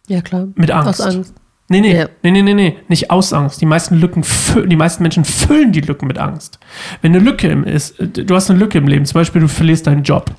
[0.09, 0.49] Ja, klar.
[0.55, 1.01] mit Angst.
[1.01, 1.35] Aus Angst.
[1.69, 2.09] Nee, nee, Ja.
[2.23, 3.61] nee, nee, nee, nee, nicht aus Angst.
[3.61, 4.23] Die meisten Lücken,
[4.67, 6.59] die meisten Menschen füllen die Lücken mit Angst.
[7.01, 9.49] Wenn eine Lücke im ist, äh, du hast eine Lücke im Leben, zum Beispiel du
[9.49, 10.31] verlierst deinen Job,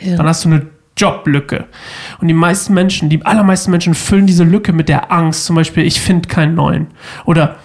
[0.00, 0.16] Ja.
[0.16, 1.66] dann hast du eine Joblücke.
[2.20, 5.84] Und die meisten Menschen, die allermeisten Menschen füllen diese Lücke mit der Angst, zum Beispiel,
[5.86, 6.88] ich finde keinen neuen.
[7.24, 7.56] Oder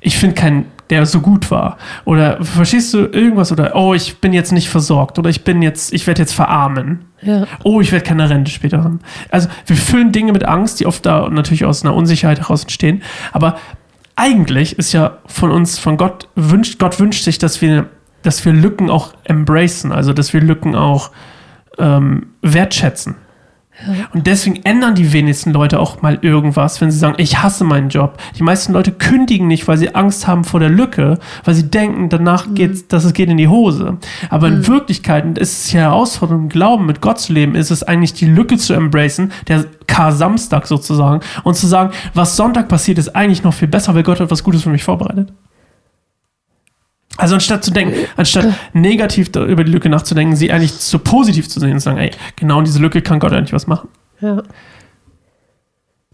[0.00, 1.78] ich finde keinen, der so gut war.
[2.04, 3.52] Oder verstehst du irgendwas?
[3.52, 5.18] Oder oh, ich bin jetzt nicht versorgt.
[5.18, 7.06] Oder ich bin jetzt, ich werde jetzt verarmen.
[7.22, 7.46] Ja.
[7.64, 9.00] Oh, ich werde keine Rente später haben.
[9.30, 13.02] Also wir füllen Dinge mit Angst, die oft da natürlich aus einer Unsicherheit heraus entstehen.
[13.32, 13.58] Aber
[14.14, 17.86] eigentlich ist ja von uns, von Gott wünscht, Gott wünscht sich, dass wir,
[18.22, 21.10] dass wir Lücken auch embracen, also dass wir Lücken auch
[21.78, 23.16] ähm, wertschätzen.
[24.14, 27.90] Und deswegen ändern die wenigsten Leute auch mal irgendwas, wenn sie sagen, ich hasse meinen
[27.90, 28.18] Job.
[28.38, 32.08] Die meisten Leute kündigen nicht, weil sie Angst haben vor der Lücke, weil sie denken,
[32.08, 33.98] danach geht, dass es geht in die Hose.
[34.30, 38.14] Aber in Wirklichkeit ist es ja Herausforderung, Glauben mit Gott zu leben, ist es eigentlich
[38.14, 43.42] die Lücke zu embracen, der Kar-Samstag sozusagen, und zu sagen, was Sonntag passiert, ist eigentlich
[43.42, 45.32] noch viel besser, weil Gott hat was Gutes für mich vorbereitet.
[47.16, 51.60] Also anstatt zu denken, anstatt negativ über die Lücke nachzudenken, sie eigentlich so positiv zu
[51.60, 53.88] sehen und zu sagen, ey, genau in diese Lücke kann Gott eigentlich was machen.
[54.20, 54.42] ja.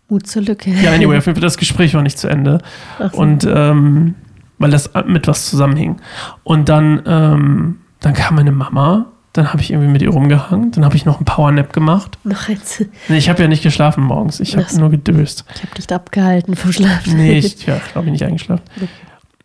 [0.09, 0.71] Mut zur Lücke.
[0.71, 2.59] Ja, anyway, auf jeden Fall, das Gespräch war nicht zu Ende.
[2.99, 3.19] Ach so.
[3.19, 4.15] Und ähm,
[4.59, 5.97] weil das mit was zusammenhing.
[6.45, 10.85] Und dann, ähm, dann kam meine Mama, dann habe ich irgendwie mit ihr rumgehangen, dann
[10.85, 12.19] habe ich noch einen Powernap gemacht.
[12.25, 12.85] Noch eins.
[13.09, 15.47] Nee, ich habe ja nicht geschlafen morgens, ich habe nur gedöst.
[15.55, 17.17] Ich habe dich abgehalten vom Schlafen.
[17.17, 18.63] Nee, ich ja, glaube ich nicht eingeschlafen.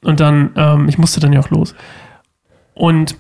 [0.04, 1.76] Und dann, ähm, ich musste dann ja auch los.
[2.74, 3.16] Und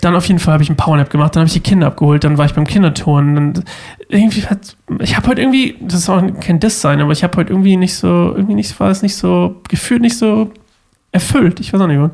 [0.00, 2.24] dann auf jeden Fall habe ich einen Powernap gemacht, dann habe ich die Kinder abgeholt,
[2.24, 3.36] dann war ich beim Kinderturnen.
[3.36, 3.64] Und
[4.08, 7.52] irgendwie hat, ich habe heute irgendwie, das soll kein Diss sein, aber ich habe heute
[7.52, 10.50] irgendwie nicht so, irgendwie nicht, war es nicht so, gefühlt nicht so
[11.12, 11.60] erfüllt.
[11.60, 11.98] Ich weiß auch nicht.
[11.98, 12.12] warum.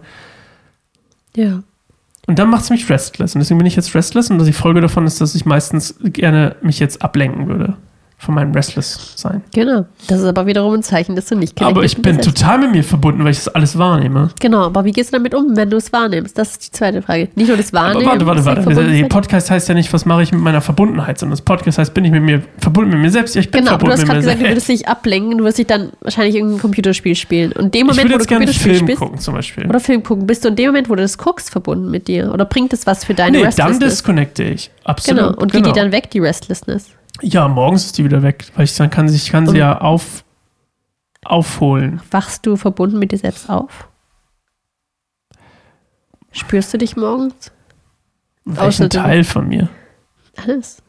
[1.36, 1.62] Ja.
[2.26, 3.36] Und dann macht es mich restless.
[3.36, 6.56] Und deswegen bin ich jetzt restless und die Folge davon ist, dass ich meistens gerne
[6.60, 7.76] mich jetzt ablenken würde
[8.18, 9.42] von meinem Restless-Sein.
[9.52, 9.84] Genau.
[10.08, 12.82] Das ist aber wiederum ein Zeichen, dass du nicht Aber ich bin total mit mir
[12.82, 14.30] verbunden, weil ich das alles wahrnehme.
[14.40, 16.36] Genau, aber wie gehst du damit um, wenn du es wahrnimmst?
[16.38, 17.28] Das ist die zweite Frage.
[17.34, 18.06] Nicht nur das Aber Wahrnehmen.
[18.06, 18.62] warte, warte, warte.
[18.62, 19.08] verbunden Der.
[19.08, 22.06] Podcast heißt ja nicht, was mache ich mit meiner Verbundenheit, sondern das Podcast heißt, bin
[22.06, 23.34] ich mit mir verbunden mit mir selbst?
[23.34, 24.50] Ja, ich bin Genau, aber du verbunden hast gerade gesagt, du selbst.
[24.66, 27.52] würdest dich ablenken, du wirst dich dann wahrscheinlich irgendein Computerspiel spielen.
[27.52, 29.66] Und in dem Ich Moment, würde wo du Computerspiel Film spielst, gucken, zum Beispiel.
[29.66, 32.32] oder Film gucken, bist du in dem Moment, wo du das guckst, verbunden mit dir?
[32.32, 33.90] Oder bringt es was für deine Nee, dann Restlessness?
[33.92, 34.70] disconnecte ich.
[34.84, 35.20] Absolut.
[35.20, 36.86] Genau, und geht die dann weg, die Restlessness?
[37.22, 40.24] Ja, morgens ist die wieder weg, weil ich dann kann, ich kann sie ja auf,
[41.24, 42.00] aufholen.
[42.10, 43.88] Wachst du verbunden mit dir selbst auf?
[46.32, 47.50] Spürst du dich morgens?
[48.44, 49.68] Welchen Teil von mir?
[50.36, 50.82] Alles.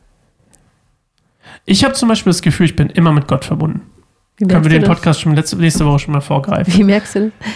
[1.65, 3.81] Ich habe zum Beispiel das Gefühl, ich bin immer mit Gott verbunden.
[4.37, 4.89] Können wir den das?
[4.89, 6.73] Podcast schon letzte, nächste Woche schon mal vorgreifen?
[6.73, 7.49] Wie merkst du das?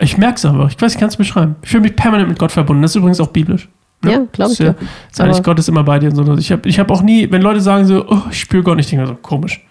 [0.00, 0.66] Ich merke es aber.
[0.66, 1.56] Ich weiß, ich kann es beschreiben.
[1.62, 2.82] Ich fühle mich permanent mit Gott verbunden.
[2.82, 3.68] Das ist übrigens auch biblisch.
[4.02, 4.12] Ne?
[4.12, 4.58] Ja, glaube ich.
[4.58, 4.74] Ja-.
[5.10, 6.34] Ist eigentlich Gott ist immer bei dir und so.
[6.36, 8.86] Ich habe ich hab auch nie, wenn Leute sagen so, oh, ich spüre Gott nicht,
[8.86, 9.64] ich denke so, komisch.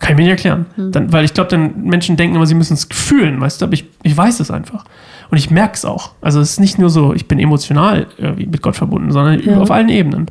[0.00, 0.66] Kann ich mir nicht erklären.
[0.74, 0.92] Hm.
[0.92, 3.74] Dann, weil ich glaube, dann Menschen denken immer, sie müssen es fühlen, weißt du, aber
[3.74, 4.84] ich, ich weiß es einfach.
[5.30, 6.10] Und ich merke es auch.
[6.20, 9.60] Also es ist nicht nur so, ich bin emotional irgendwie mit Gott verbunden, sondern Ja.
[9.60, 10.26] auf allen Ebenen.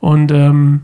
[0.00, 0.82] Und, ähm,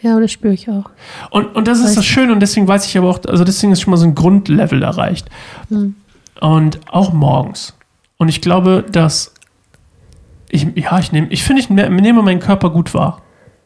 [0.00, 0.88] Ja, das spüre ich auch.
[1.30, 3.72] und, und das ist Weiß das Schöne und deswegen weiß ich aber auch, also deswegen
[3.72, 5.28] ist schon mal so ein Grundlevel erreicht.
[5.68, 5.96] Hm.
[6.40, 7.74] Und auch morgens.
[8.18, 9.34] Und ich glaube, dass
[10.52, 13.22] ich, ja, ich nehme, ich finde, ich ne- nehme meinen Körper gut wahr.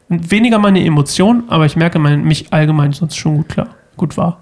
[0.07, 4.41] Weniger meine Emotionen, aber ich merke mein, mich allgemein sonst schon gut klar, gut wahr.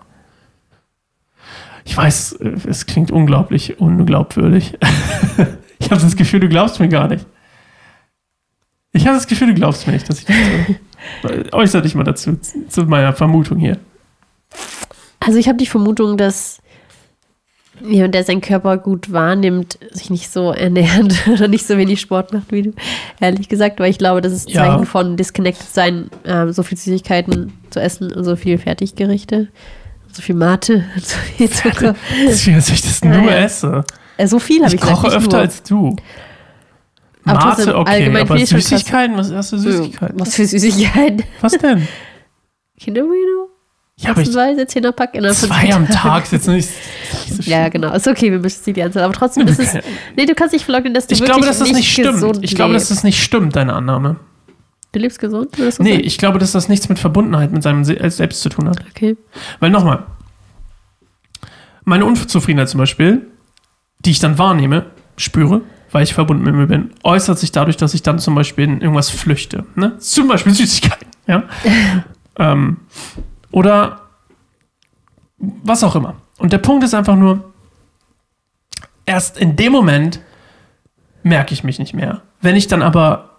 [1.85, 4.77] Ich weiß, äh, es klingt unglaublich unglaubwürdig.
[5.79, 7.25] ich habe das Gefühl, du glaubst mir gar nicht.
[8.91, 10.37] Ich habe das Gefühl, du glaubst mir nicht, dass ich das
[11.23, 11.51] so.
[11.51, 12.37] Äußere dich mal dazu,
[12.69, 13.79] zu meiner Vermutung hier.
[15.19, 16.61] Also ich habe die Vermutung, dass
[17.81, 22.33] jemand, der seinen Körper gut wahrnimmt, sich nicht so ernährt oder nicht so wenig Sport
[22.33, 22.73] macht wie du,
[23.19, 23.79] ehrlich gesagt.
[23.79, 24.65] Weil ich glaube, das ist ein Ja.
[24.65, 29.49] Zeichen von disconnected sein, ähm, so viel Süßigkeiten zu essen und so viel Fertiggerichte,
[30.11, 31.95] so viel Mate, so viel Zucker.
[32.27, 33.37] Deswegen, dass ich das Ja, nur ja.
[33.43, 33.83] esse.
[34.17, 35.39] Äh, so viel habe Ich ich koche öfter nur.
[35.41, 35.95] als du.
[37.27, 38.37] Aber Mate, okay, allgemein aber.
[38.37, 40.19] Süßigkeiten, was hast du Süßigkeiten?
[40.19, 41.23] Was für Süßigkeiten?
[41.41, 41.87] Was denn?
[42.79, 43.49] Kindermenu?
[43.97, 45.87] Ja, aber ich, Massenweise, Zehnerpack innerhalb zwei am.
[45.87, 46.69] Tag ist jetzt nicht,
[47.29, 47.93] so Ja, genau.
[47.93, 49.03] Ist okay, wir müssen sie die Anzahl.
[49.03, 49.73] Aber trotzdem ist es.
[50.17, 52.43] Nee, du kannst nicht verleugnen, dass du Ich wirklich glaube, dass das nicht stimmt.
[52.43, 54.17] Ich glaube, dass das nicht stimmt, deine Annahme.
[54.91, 55.57] Du lebst gesund?
[55.57, 58.69] Du Nee, ich glaube, dass das nichts mit Verbundenheit mit seinem Se- Selbst zu tun
[58.69, 58.79] hat.
[58.91, 59.17] Okay.
[59.59, 60.03] Weil nochmal,
[61.83, 63.27] meine Unzufriedenheit zum Beispiel,
[63.99, 64.85] die ich dann wahrnehme,
[65.17, 68.65] spüre, weil ich verbunden mit mir bin, äußert sich dadurch, dass ich dann zum Beispiel
[68.65, 69.65] in irgendwas flüchte.
[69.75, 69.97] Ne?
[69.99, 71.07] Zum Beispiel Süßigkeiten.
[71.27, 71.43] Ja?
[72.39, 72.77] ähm,
[73.55, 74.01] oder
[75.37, 76.15] was auch immer.
[76.37, 77.53] Und der Punkt ist einfach nur,
[79.05, 80.19] erst in dem Moment
[81.23, 82.21] merke ich mich nicht mehr.
[82.41, 83.29] Wenn ich dann aber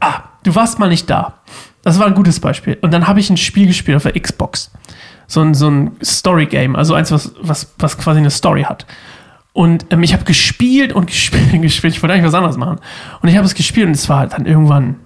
[0.00, 1.34] ah, du warst mal nicht da.
[1.82, 2.76] Das war ein gutes Beispiel.
[2.80, 4.72] Und dann habe ich ein Spiel gespielt auf der Xbox.
[5.28, 8.86] So ein, so ein Story-Game, also eins, was, was, was quasi eine Story hat.
[9.52, 11.94] Und ähm, ich habe gespielt und gespielt und gespielt.
[11.94, 12.80] Ich wollte eigentlich was anderes machen.
[13.22, 14.96] Und ich habe es gespielt und es war dann irgendwann.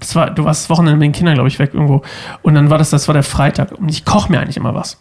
[0.00, 2.02] Das war, du warst das Wochenende mit den Kindern, glaube ich, weg irgendwo.
[2.42, 3.72] Und dann war das, das war der Freitag.
[3.72, 4.98] Und ich koche mir eigentlich immer was.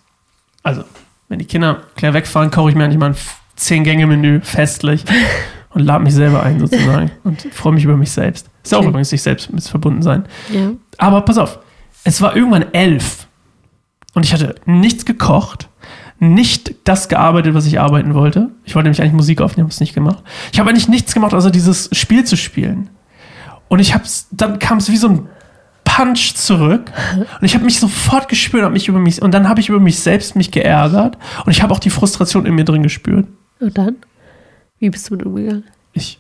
[0.61, 0.83] Also,
[1.29, 3.15] wenn die Kinder klar wegfahren, koche ich mir eigentlich mal ein
[3.55, 5.05] Zehn-Gänge-Menü festlich
[5.73, 8.49] und lade mich selber ein sozusagen und freue mich über mich selbst.
[8.63, 8.89] Ist auch Okay.
[8.89, 10.25] übrigens sich selbst mit verbunden sein.
[10.51, 10.71] Ja.
[10.97, 11.59] Aber pass auf,
[12.03, 13.27] es war irgendwann elf
[14.13, 15.69] und ich hatte nichts gekocht,
[16.19, 18.49] nicht das gearbeitet, was ich arbeiten wollte.
[18.65, 20.21] Ich wollte nämlich eigentlich Musik aufnehmen, habe es nicht gemacht.
[20.51, 22.89] Ich habe eigentlich nichts gemacht, außer dieses Spiel zu spielen.
[23.69, 25.29] Und ich hab's, dann kam es wie so ein
[25.83, 26.91] Punch zurück
[27.39, 29.79] und ich habe mich sofort gespürt, hab mich über mich und dann habe ich über
[29.79, 33.27] mich selbst mich geärgert und ich habe auch die Frustration in mir drin gespürt.
[33.59, 33.97] Und dann?
[34.79, 35.65] Wie bist du mit umgegangen?
[35.93, 36.19] Ich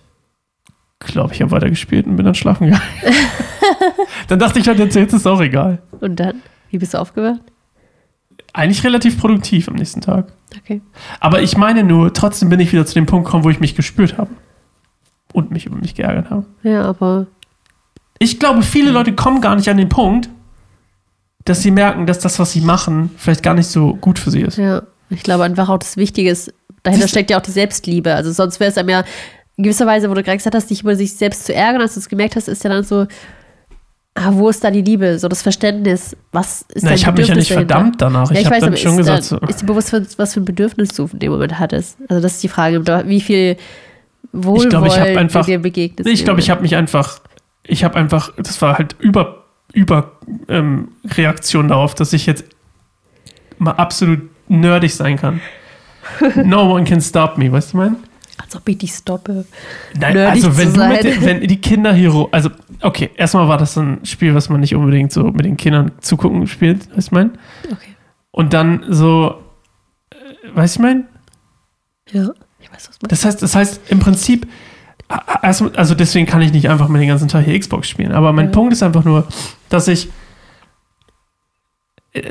[0.99, 2.83] glaube, ich habe weitergespielt und bin dann schlafen gegangen.
[4.27, 5.81] dann dachte ich halt, jetzt ist es auch egal.
[6.01, 6.41] Und dann?
[6.69, 7.41] Wie bist du aufgewacht?
[8.53, 10.33] Eigentlich relativ produktiv am nächsten Tag.
[10.57, 10.81] Okay.
[11.19, 13.75] Aber ich meine nur, trotzdem bin ich wieder zu dem Punkt gekommen, wo ich mich
[13.75, 14.31] gespürt habe.
[15.31, 16.45] Und mich über mich geärgert habe.
[16.63, 17.27] Ja, aber
[18.19, 20.29] Ich glaube, viele Leute kommen gar nicht an den Punkt,
[21.45, 24.41] dass sie merken, dass das, was sie machen, vielleicht gar nicht so gut für sie
[24.41, 24.57] ist.
[24.57, 26.53] ja, ich glaube einfach auch das Wichtige ist,
[26.83, 28.13] dahinter du- steckt ja auch die Selbstliebe.
[28.13, 29.03] Also sonst wäre es einem ja
[29.57, 31.93] in gewisser Weise, wo du gerade gesagt hast, dich über sich selbst zu ärgern, als
[31.95, 33.07] du es gemerkt hast, ist ja dann so,
[34.15, 35.17] ah, wo ist da die Liebe?
[35.17, 37.73] So das Verständnis, was ist Na, dein ich habe mich ja nicht dahinter?
[37.75, 38.29] verdammt danach.
[38.31, 40.33] Ja, ich ich habe weiß, dann schon ist, gesagt, da, so, ist dir bewusst, was
[40.33, 41.97] für ein Bedürfnis du in dem Moment hattest?
[42.09, 43.57] Also das ist die Frage, wie viel
[44.31, 46.05] Wohlwollen Ich glaube, ich einfach- dir begegnest.
[46.05, 47.19] Nee, ich glaube, ich habe mich einfach,
[47.69, 50.13] ich habe einfach, das war halt über, über
[50.47, 52.43] ähm, Reaktion darauf, dass ich jetzt
[53.57, 55.41] mal absolut nerdig sein kann.
[56.43, 57.95] No one can stop me, weißt du mein?
[58.37, 59.45] Als ob ich die stoppe.
[59.99, 62.49] Nein, nerdig also wenn du mit wenn die Kinder hier, also
[62.81, 66.47] okay, erstmal war das ein Spiel, was man nicht unbedingt so mit den Kindern zugucken
[66.47, 67.31] spielt, weißt du mein?
[67.65, 67.95] Okay.
[68.31, 69.43] Und dann so,
[70.09, 70.15] äh,
[70.55, 71.05] weißt du mein?
[72.11, 72.29] Ja.
[72.59, 73.09] Ich weiß, was man.
[73.09, 74.47] Das heißt, das heißt im Prinzip,
[75.09, 78.11] a- erst- also deswegen kann ich nicht einfach mit den ganzen Tag hier Xbox spielen.
[78.13, 78.51] Aber mein Ja.
[78.51, 79.27] Punkt ist einfach nur,
[79.69, 80.09] dass ich,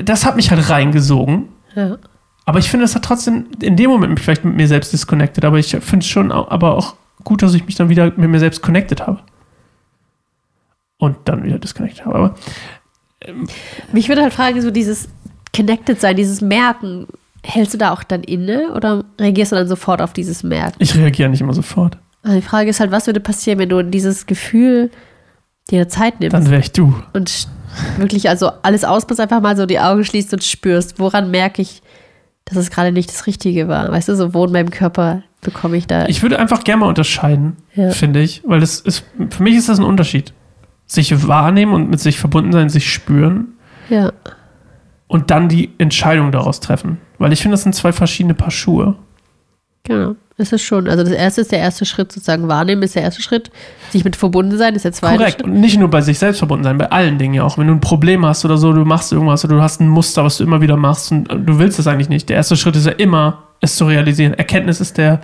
[0.03, 1.49] das hat mich halt reingesogen.
[1.75, 1.97] Ja.
[2.45, 5.45] Aber ich finde, es hat trotzdem in dem Moment mich vielleicht mit mir selbst disconnected.
[5.45, 8.39] Aber ich finde es schon aber auch gut, dass ich mich dann wieder mit mir
[8.39, 9.19] selbst connected habe.
[10.97, 12.15] Und dann wieder disconnected habe.
[12.17, 12.35] Aber
[13.93, 15.07] Mich würde halt fragen, so dieses
[15.55, 17.07] Connected sein, dieses Merken,
[17.43, 20.75] hältst du da auch dann inne oder reagierst du dann sofort auf dieses Merken?
[20.79, 21.97] ich reagiere nicht immer sofort.
[22.23, 24.91] Also die Frage ist halt, was würde passieren, wenn du dieses Gefühl
[25.69, 26.93] dir Zeit nimmst Dann wäre ich du.
[27.13, 27.47] und
[27.97, 31.81] wirklich also alles ausbist, einfach mal so die Augen schließt und spürst, woran merke ich,
[32.45, 33.91] dass es gerade nicht das Richtige war.
[33.91, 36.07] Weißt du, so wo in meinem Körper bekomme ich da.
[36.07, 37.91] Ich würde einfach gerne mal unterscheiden, Ja.
[37.91, 38.41] finde ich.
[38.45, 40.33] Weil das ist, für mich ist das ein Unterschied.
[40.87, 43.49] Sich wahrnehmen und mit sich verbunden sein, sich spüren
[43.89, 44.11] ja,
[45.07, 46.97] und dann die Entscheidung daraus treffen.
[47.19, 48.95] Weil ich finde, das sind zwei verschiedene Paar Schuhe.
[49.83, 50.15] genau.
[50.39, 50.87] Das ist schon.
[50.87, 53.51] Also das erste ist der erste Schritt, sozusagen wahrnehmen ist der erste Schritt.
[53.91, 55.41] Sich mit verbunden sein ist der zweite Korrekt.
[55.41, 55.45] Schritt.
[55.45, 57.57] Und nicht nur bei sich selbst verbunden sein, bei allen Dingen ja auch.
[57.57, 60.23] Wenn du ein Problem hast oder so, du machst irgendwas oder du hast ein Muster,
[60.23, 62.29] was du immer wieder machst und du willst das eigentlich nicht.
[62.29, 64.33] Der erste Schritt ist ja immer, es zu realisieren.
[64.33, 65.19] Erkenntnis ist der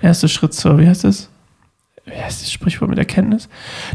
[0.00, 1.28] erste Schritt zur, wie heißt es?
[2.08, 3.48] Wie heißt das Sprichwort mit Erkenntnis?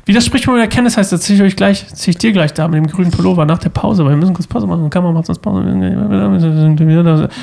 [0.04, 2.52] Wie das Sprichwort mit Erkenntnis heißt, das ziehe ich euch gleich, ziehe ich dir gleich
[2.52, 4.90] da mit dem grünen Pullover nach der Pause, weil wir müssen kurz Pause machen.
[4.90, 5.64] Kamera macht uns Pause.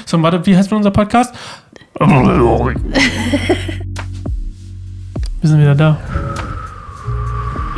[0.05, 1.35] So, warte, wie heißt unser Podcast?
[5.40, 5.98] Wir sind wieder da.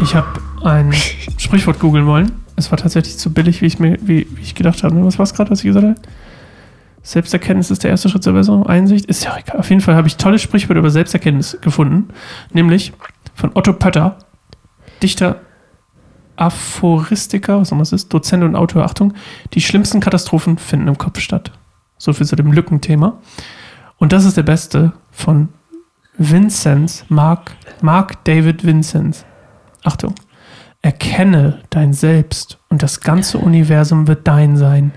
[0.02, 0.28] Ich habe
[0.64, 0.92] ein
[1.38, 2.32] Sprichwort googeln wollen.
[2.56, 5.04] Es war tatsächlich zu billig, wie ich, mir, wie, wie ich gedacht habe.
[5.04, 6.00] Was war es gerade, was ich gesagt habe?
[7.02, 8.66] Selbsterkenntnis ist der erste Schritt zur Besserung.
[8.66, 9.58] Einsicht ist ja egal.
[9.58, 12.08] Auf jeden Fall habe ich tolle Sprichwörter über Selbsterkenntnis gefunden.
[12.52, 12.92] Nämlich
[13.34, 14.18] von Otto Pötter,
[15.02, 15.40] Dichter,
[16.36, 18.84] Aphoristiker, was auch immer es ist, Dozent und Autor.
[18.84, 19.14] Achtung,
[19.54, 21.52] die schlimmsten Katastrophen finden im Kopf statt.
[21.96, 23.18] So viel zu dem Lückenthema.
[24.00, 25.50] Und das ist der beste von
[26.16, 29.24] Vincenz, Mark, Mark David Vincenz.
[29.84, 30.14] Achtung.
[30.82, 34.92] Erkenne dein Selbst und das ganze Universum wird dein sein,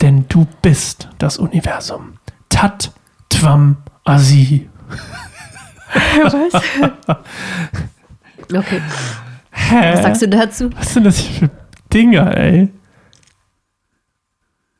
[0.00, 2.14] denn du bist das Universum.
[2.48, 2.90] Tat
[3.28, 4.70] Tvam Asi.
[6.22, 6.54] Was?
[8.54, 8.80] okay.
[9.50, 9.92] Hä?
[9.92, 10.70] Was sagst du dazu?
[10.74, 11.50] Was sind das für
[11.92, 12.70] Dinger, ey?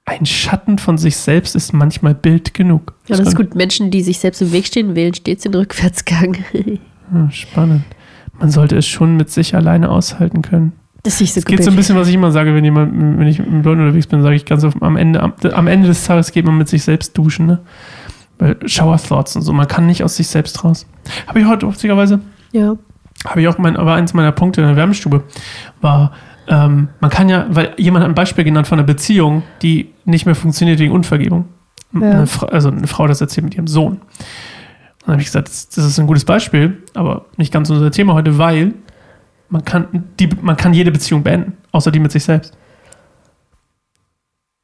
[0.08, 2.94] Ein Schatten von sich selbst ist manchmal Bild genug.
[3.08, 3.54] Ja, das ist gut.
[3.54, 6.36] Menschen, die sich selbst im Weg stehen, wählen stets den Rückwärtsgang.
[7.10, 7.84] Hm, Spannend.
[8.38, 10.72] Man sollte es schon mit sich alleine aushalten können.
[11.04, 13.18] Das ist nicht so Es geht so ein bisschen, was ich immer sage, wenn jemand,
[13.18, 15.88] wenn ich mit Leuten unterwegs bin, sage ich ganz oft, am Ende, am, am Ende
[15.88, 17.60] des Tages geht man mit sich selbst duschen, ne?
[18.38, 20.86] Weil Shower Thoughts und so, man kann nicht aus sich selbst raus.
[21.26, 22.20] Habe ich heute lustigerweise,
[22.52, 22.76] Ja.
[23.26, 25.24] habe ich auch mein, war eins meiner Punkte in der Wärmestube,
[25.80, 26.12] war,
[26.48, 30.26] ähm, man kann ja, weil jemand hat ein Beispiel genannt von einer Beziehung, die nicht
[30.26, 31.46] mehr funktioniert wegen Unvergebung.
[31.92, 32.00] Ja.
[32.00, 34.00] Eine also eine Frau das erzählt mit ihrem Sohn.
[35.00, 38.14] dann habe ich gesagt, das, das ist ein gutes Beispiel, aber nicht ganz unser Thema
[38.14, 38.74] heute, weil
[39.48, 42.56] man kann, die, man kann jede Beziehung beenden, außer die mit sich selbst.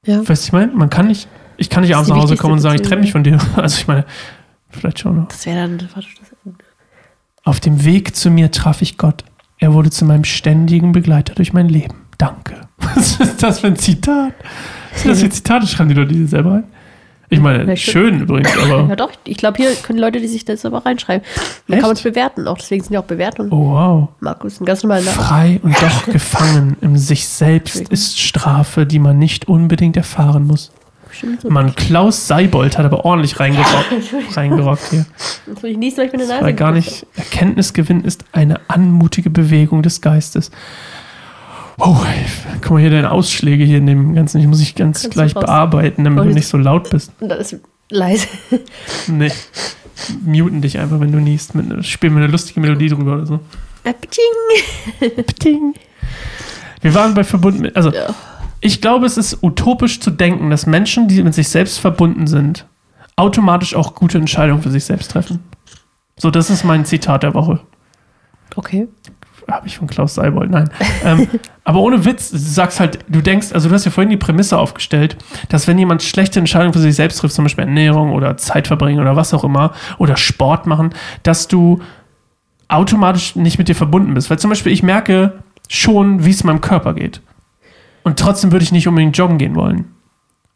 [0.07, 0.27] Ja.
[0.29, 0.73] Weißt du, ich meine?
[0.73, 3.23] Man kann nicht, ich kann nicht abends nach Hause kommen und sagen, ich trenne Beziehung,
[3.23, 3.57] mich von dir.
[3.63, 4.05] Also ich meine,
[4.71, 5.29] vielleicht schon noch.
[5.29, 5.81] Das wäre dann.
[5.95, 6.55] warte, das-
[7.45, 9.25] Auf dem Weg zu mir traf ich Gott.
[9.59, 11.95] Er wurde zu meinem ständigen Begleiter durch mein Leben.
[12.19, 12.55] Danke.
[12.79, 14.33] Was ist das für ein Zitat?
[14.93, 15.67] Was sind das für Zitate?
[15.67, 16.65] Schreiben die Leute diese selber rein?
[17.31, 18.97] Ich meine, Ja, schön übrigens, Ja, aber.
[18.97, 19.11] doch.
[19.25, 21.27] Ich glaube, hier können Leute, die sich das aber reinschreiben.
[21.67, 21.81] Da Echt?
[21.81, 22.47] kann man es bewerten.
[22.47, 23.51] Auch deswegen sind ja auch Bewertungen.
[23.51, 24.09] Oh, wow.
[24.21, 25.03] Markus, ein ganz normaler.
[25.11, 30.71] Frei und doch gefangen im sich selbst ist Strafe, die man nicht unbedingt erfahren muss.
[31.15, 31.49] Bestimmt so.
[31.49, 33.87] Mann, Klaus Seibold hat aber ordentlich reingerockt,
[34.37, 35.07] reingerockt hier.
[35.47, 36.45] Jetzt will ich niesen, weil ich meine Nase.
[36.45, 40.51] Weil gar nicht, Erkenntnisgewinn ist eine anmutige Bewegung des Geistes.
[41.79, 41.99] Oh,
[42.63, 44.41] guck mal hier deine Ausschläge hier in dem Ganzen.
[44.41, 47.13] Ich muss ich ganz Kannst gleich bearbeiten, damit Oh, du nicht so laut bist.
[47.21, 48.27] Und dann ist leise.
[49.07, 49.31] Nee.
[50.25, 51.55] Muten dich einfach, wenn du niest.
[51.55, 53.41] Mit, spiel mir eine lustige Melodie drüber oder so.
[53.85, 55.15] Ptsching.
[55.45, 55.75] Ding.
[56.81, 58.13] Wir waren bei verbunden mit, also Ja.
[58.65, 62.67] Ich glaube, es ist utopisch zu denken, dass Menschen, die mit sich selbst verbunden sind,
[63.15, 65.41] automatisch auch gute Entscheidungen für sich selbst treffen.
[66.17, 67.61] So, das ist mein Zitat der Woche.
[68.57, 68.89] Okay.
[69.51, 70.71] Habe ich von Klaus Seibold, nein.
[71.05, 71.29] ähm,
[71.65, 74.57] aber ohne Witz, du sagst halt, du denkst, also du hast ja vorhin die Prämisse
[74.57, 75.19] aufgestellt,
[75.51, 78.99] dass wenn jemand schlechte Entscheidungen für sich selbst trifft, zum Beispiel Ernährung oder Zeit verbringen
[78.99, 81.83] oder was auch immer, oder Sport machen, dass du
[82.69, 84.31] automatisch nicht mit dir verbunden bist.
[84.31, 85.35] Weil zum Beispiel ich merke
[85.69, 87.21] schon, wie es meinem Körper geht.
[88.05, 89.87] Und trotzdem würde ich nicht unbedingt joggen gehen wollen.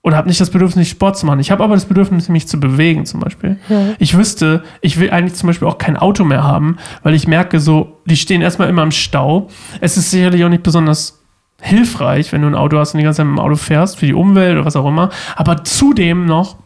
[0.02, 1.40] Oder habe nicht das Bedürfnis, Sport zu machen.
[1.40, 3.58] Ich habe aber das Bedürfnis, mich zu bewegen zum Beispiel.
[3.68, 3.94] Ja.
[3.98, 7.58] Ich wüsste, ich will eigentlich zum Beispiel auch kein Auto mehr haben, weil ich merke
[7.58, 9.48] so, die stehen erstmal immer im Stau.
[9.80, 11.24] Es ist sicherlich auch nicht besonders
[11.60, 14.06] hilfreich, wenn du ein Auto hast und die ganze Zeit mit dem Auto fährst, für
[14.06, 15.10] die Umwelt oder was auch immer.
[15.34, 16.56] Aber zudem noch,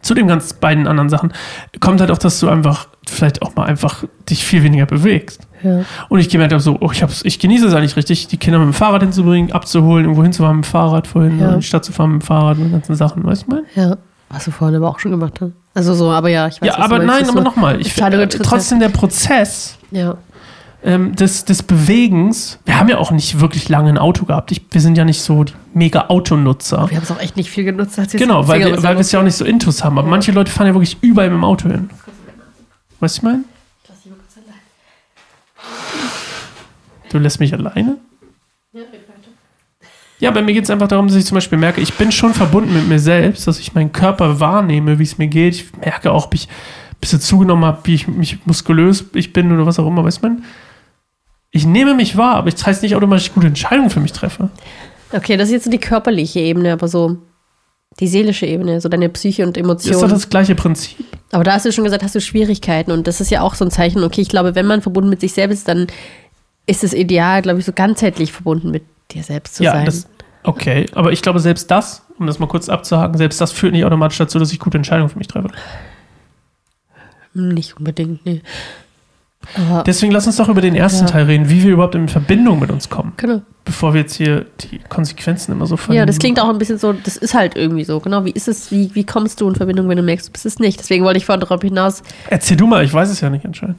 [0.00, 1.32] zu den ganz beiden anderen Sachen,
[1.80, 5.47] kommt halt auch, dass du einfach vielleicht auch mal einfach dich viel weniger bewegst.
[5.62, 5.80] Ja.
[6.08, 8.58] Und ich gemerkt habe so, oh, ich, hab's, ich genieße es eigentlich richtig, die Kinder
[8.58, 11.52] mit dem Fahrrad hinzubringen, abzuholen, irgendwo hinzufahren mit dem Fahrrad, vorhin Ja.
[11.54, 13.62] in die Stadt zu fahren mit dem Fahrrad und ganzen Sachen, weißt du mal?
[13.74, 13.96] Ja.
[14.30, 15.52] Was du vorhin aber auch schon gemacht hast.
[15.74, 18.28] Also so, aber ja, ich weiß Ja, aber nein, aber du nochmal, ich kleine äh,
[18.28, 20.18] trotzdem der Prozess Ja.
[20.84, 24.52] ähm, des, des Bewegens, wir haben ja auch nicht wirklich lange ein Auto gehabt.
[24.52, 26.90] Ich, wir sind ja nicht so die mega Autonutzer.
[26.90, 29.20] Wir haben es auch echt nicht viel genutzt, als wir Genau, weil wir es ja
[29.20, 29.98] auch nicht so intus haben.
[29.98, 31.88] Aber manche Leute fahren ja wirklich überall mit dem Auto hin.
[33.00, 33.44] Weißt du, ich meine?
[37.10, 37.96] Du lässt mich alleine?
[40.20, 42.34] Ja, bei mir geht es einfach darum, dass ich zum Beispiel merke, ich bin schon
[42.34, 45.54] verbunden mit mir selbst, dass ich meinen Körper wahrnehme, wie es mir geht.
[45.54, 49.52] Ich merke auch, ob ich ein bisschen zugenommen habe, wie ich mich muskulös ich bin
[49.52, 50.04] oder was auch immer.
[50.04, 50.44] Weißt du, man?
[51.50, 54.50] Ich nehme mich wahr, aber das heißt nicht automatisch gute Entscheidungen für mich treffe.
[55.12, 57.16] Okay, das ist jetzt so die körperliche Ebene, aber so
[58.00, 60.10] die seelische Ebene, so deine Psyche und Das ist doch Emotionen.
[60.10, 61.04] das gleiche Prinzip.
[61.32, 63.64] Aber da hast du schon gesagt, hast du Schwierigkeiten und das ist ja auch so
[63.64, 65.86] ein Zeichen, okay, ich glaube, wenn man verbunden mit sich selbst ist, dann
[66.68, 69.86] ist es ideal, glaube ich, so ganzheitlich verbunden mit dir selbst zu ja, sein.
[69.86, 70.06] das,
[70.42, 70.86] okay.
[70.94, 74.18] Aber ich glaube, selbst das, um das mal kurz abzuhaken, selbst das führt nicht automatisch
[74.18, 75.48] dazu, dass ich gute Entscheidungen für mich treffe.
[77.32, 78.42] Nicht unbedingt, nee.
[79.54, 81.10] Aber, Deswegen lass uns doch über den ersten Ja.
[81.12, 83.40] Teil reden, wie wir überhaupt in Verbindung mit uns kommen, genau.
[83.64, 86.00] bevor wir jetzt hier die Konsequenzen immer so vernehmen.
[86.00, 88.26] Ja, das klingt auch ein bisschen so, das ist halt irgendwie so, genau.
[88.26, 90.58] Wie ist es, wie, wie kommst du in Verbindung, wenn du merkst, du bist es
[90.58, 90.80] nicht?
[90.80, 93.78] Deswegen wollte ich vorhin darauf hinaus, Erzähl du mal, ich weiß es ja nicht anscheinend.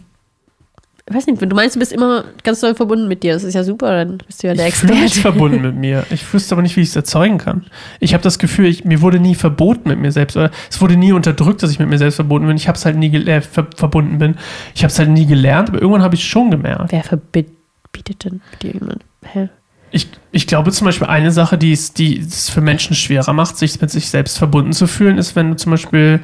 [1.10, 3.44] Ich weiß nicht, wenn du meinst, du bist immer ganz doll verbunden mit dir, das
[3.44, 5.22] ist ja super, dann bist du ja der Ich fühle mich Experte.
[5.38, 6.06] verbunden mit mir.
[6.12, 7.66] Ich wüsste aber nicht, wie ich es erzeugen kann.
[8.00, 10.38] Ich habe das Gefühl, ich, mir wurde nie verboten mit mir selbst.
[10.38, 12.58] Oder es wurde nie unterdrückt, dass ich mit mir selbst verbunden bin.
[12.58, 14.36] Ich habe es halt nie äh, ver verbunden bin.
[14.76, 16.92] Ich habe es halt nie gelernt, aber irgendwann habe ich es schon gemerkt.
[16.92, 19.04] Wer verbietet denn mit dir jemand?
[19.26, 19.50] Hä?
[19.92, 23.58] Ich, ich glaube zum Beispiel, eine Sache, die es, die es für Menschen schwerer macht,
[23.58, 26.20] sich mit sich selbst verbunden zu fühlen, ist, wenn du zum Beispiel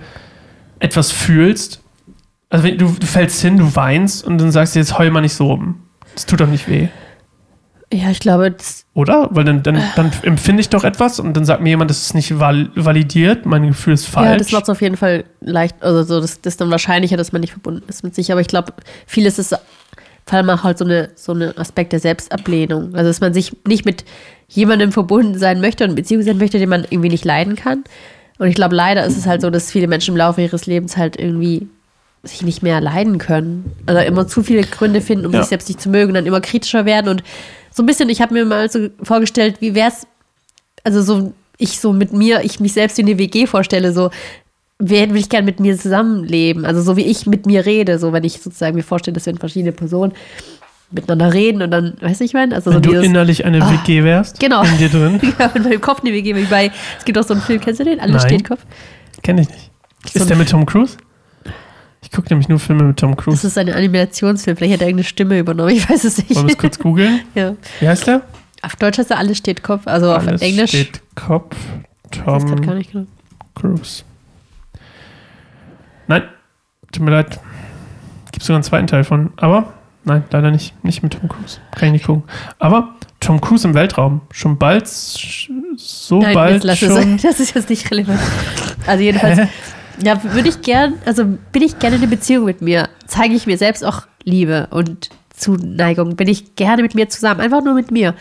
[0.79, 1.81] etwas fühlst.
[2.55, 5.19] Also wenn du, du fällst hin, du weinst und dann sagst du, jetzt heul mal
[5.19, 5.81] nicht so rum.
[6.13, 6.87] Das tut doch nicht weh.
[7.91, 9.27] Ja, ich glaube, das, Oder?
[9.31, 12.15] Weil dann, dann, dann empfinde ich doch etwas und dann sagt mir jemand, das ist
[12.15, 14.29] nicht val validiert, mein Gefühl ist falsch.
[14.29, 17.17] ja, das macht es auf jeden Fall leicht, also so, das, das ist dann wahrscheinlicher,
[17.17, 18.31] dass man nicht verbunden ist mit sich.
[18.31, 18.71] Aber ich glaube,
[19.05, 19.53] vieles ist
[20.25, 22.95] vor allem auch halt so eine, so eine Aspekt der Selbstablehnung.
[22.95, 24.05] Also, dass man sich nicht mit
[24.47, 27.83] jemandem verbunden sein möchte und Beziehung sein möchte, den man irgendwie nicht leiden kann.
[28.37, 30.95] Und ich glaube, leider ist es halt so, dass viele Menschen im Laufe ihres Lebens
[30.95, 31.67] halt irgendwie
[32.25, 33.71] sich nicht mehr leiden können.
[33.89, 35.41] Oder immer zu viele Gründe finden, um Ja.
[35.41, 37.07] sich selbst nicht zu mögen, dann immer kritischer werden.
[37.09, 37.23] Und
[37.71, 40.07] so ein bisschen, ich habe mir mal so vorgestellt, wie wäre es,
[40.83, 44.09] also so, ich so mit mir, ich mich selbst in die WG vorstelle, so,
[44.79, 46.65] wer will ich gerne mit mir zusammenleben?
[46.65, 49.35] Also so wie ich mit mir rede, so wenn ich sozusagen mir vorstelle, dass wir
[49.37, 50.13] verschiedene Personen
[50.91, 52.53] miteinander reden und dann, weißt du, ich meine?
[52.55, 54.63] Also so wenn du dieses, innerlich eine Ah, WG wärst, genau.
[54.63, 55.19] in dir drin.
[55.39, 57.79] ja, in meinem Kopf eine WG, wie bei, es gibt auch so einen Film, kennst
[57.79, 57.99] du den?
[57.99, 58.21] Alle Nein.
[58.21, 58.59] steht Kopf.
[59.23, 59.71] Kenne ich nicht.
[60.13, 60.97] So Ist der mit Tom Cruise?
[62.05, 63.47] Ich gucke nämlich nur Filme mit Tom Das Cruise.
[63.47, 66.33] ist ein Animationsfilm, vielleicht hat er irgendeine Stimme übernommen, ich weiß es nicht.
[66.35, 67.21] Wollen wir es kurz googeln?
[67.33, 67.55] ja.
[67.79, 68.21] Wie heißt der?
[68.61, 70.69] Auf Deutsch heißt er Alles steht Kopf, also auf Alles Englisch.
[70.69, 71.55] steht Kopf
[72.11, 73.05] grad gar Tom nicht genau.
[73.55, 74.03] Cruise.
[76.07, 76.23] Nein,
[76.91, 77.39] tut mir leid.
[78.31, 79.31] Gibt sogar einen zweiten Teil von.
[79.37, 80.73] Aber, nein, leider nicht.
[80.83, 81.59] Nicht mit Tom Cruise.
[81.71, 82.23] Kann ich nicht gucken.
[82.59, 82.89] Aber
[83.19, 84.21] Tom Cruise im Weltraum.
[84.31, 87.15] Schon bald, so Nein, bald lass schon.
[87.15, 87.21] es.
[87.23, 88.19] Das ist jetzt nicht relevant.
[88.85, 89.39] Also jedenfalls?
[90.03, 93.45] ja, würde ich gern, also bin ich gerne in eine Beziehung mit mir, zeige ich
[93.47, 97.91] mir selbst auch Liebe und Zuneigung, bin ich gerne mit mir zusammen, einfach nur mit
[97.91, 98.15] mir.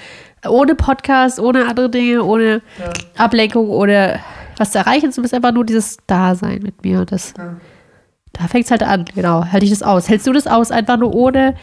[0.46, 2.60] Ohne Podcast, ohne andere Dinge, ohne
[3.16, 4.20] Ablenkung, ohne
[4.58, 7.04] was zu erreichen, du bist einfach nur dieses Dasein mit mir.
[7.06, 9.44] Das, Da fängt es halt an, genau.
[9.46, 10.08] Halte ich das aus.
[10.08, 11.54] Hältst du das aus, einfach nur ohne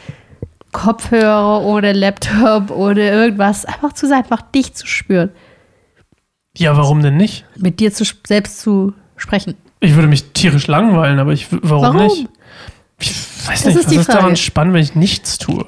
[0.71, 5.30] Kopfhörer, ohne Laptop, ohne irgendwas, einfach zu sein, einfach dich zu spüren,
[6.58, 7.45] Ja, warum denn nicht?
[7.58, 9.56] mit dir zu, selbst zu sprechen.
[9.82, 11.98] Ich würde mich tierisch langweilen, aber ich, warum, Warum?
[12.08, 12.28] nicht?
[13.00, 13.12] Ich
[13.48, 15.65] weiß Das nicht, ist was ist daran spannend, wenn ich nichts tue?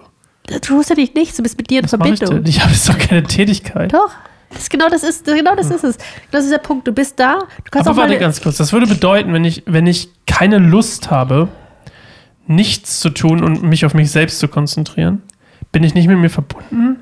[0.48, 2.30] Du tust ja nicht nichts, du bist mit dir in Was ich Verbindung.
[2.44, 2.46] denn?
[2.46, 3.92] Ich habe jetzt doch keine Tätigkeit.
[3.92, 4.12] Doch.
[4.52, 5.98] Das, genau das ist, genau das ist es.
[6.30, 6.88] Das ist der Punkt.
[6.88, 7.40] Du bist da.
[7.40, 8.58] Du kannst Aber auch warte ganz kurz.
[8.58, 11.48] Das würde bedeuten, wenn ich, wenn ich keine Lust habe,
[12.46, 15.24] nichts zu tun und mich auf mich selbst zu konzentrieren,
[15.72, 16.98] bin ich nicht mit mir verbunden?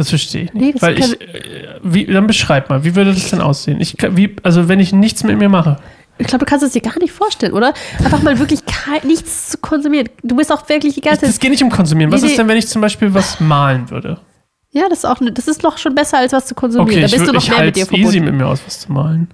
[0.00, 0.64] Das verstehe ich nicht.
[0.64, 3.82] Nee, das Weil ich, äh, wie, dann beschreib mal, wie würde das denn aussehen?
[3.82, 5.76] Ich, wie, also wenn ich nichts mit mir mache.
[6.16, 7.74] Ich glaube, du kannst es dir gar nicht vorstellen, oder?
[8.02, 8.60] Einfach mal wirklich
[9.04, 10.08] nichts zu konsumieren.
[10.22, 11.38] Du bist auch wirklich die ganze Zeit.
[11.38, 12.10] geht nicht um Konsumieren.
[12.12, 14.18] Was Nee, ist denn, wenn ich zum Beispiel was malen würde?
[14.70, 16.88] Ja, das ist auch ne, das ist doch schon besser, als was zu konsumieren.
[16.90, 18.24] Okay, da ich, bist du wür- noch ich mehr mit dir es easy verbunden.
[18.24, 19.28] mit mir aus, was zu malen.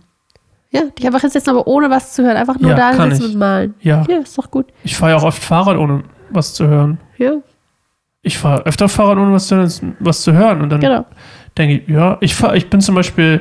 [0.71, 2.37] Ja, dich einfach hinsetzen, aber ohne was zu hören.
[2.37, 3.35] Einfach nur Ja, da sitzen ich.
[3.35, 3.75] und malen.
[3.83, 4.05] Ja.
[4.09, 4.67] Ja, ist doch gut.
[4.83, 6.99] Ich fahre ja auch oft Fahrrad, ohne was zu hören.
[7.19, 7.35] Ja,
[8.27, 10.61] Ich fahre öfter Fahrrad, ohne was zu hören, was zu hören.
[10.61, 11.07] Und dann genau.
[11.57, 13.41] denke ich, ja, ich, fahr, ich bin zum Beispiel,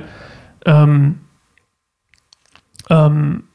[0.66, 1.22] ähm,
[2.92, 3.46] ähm,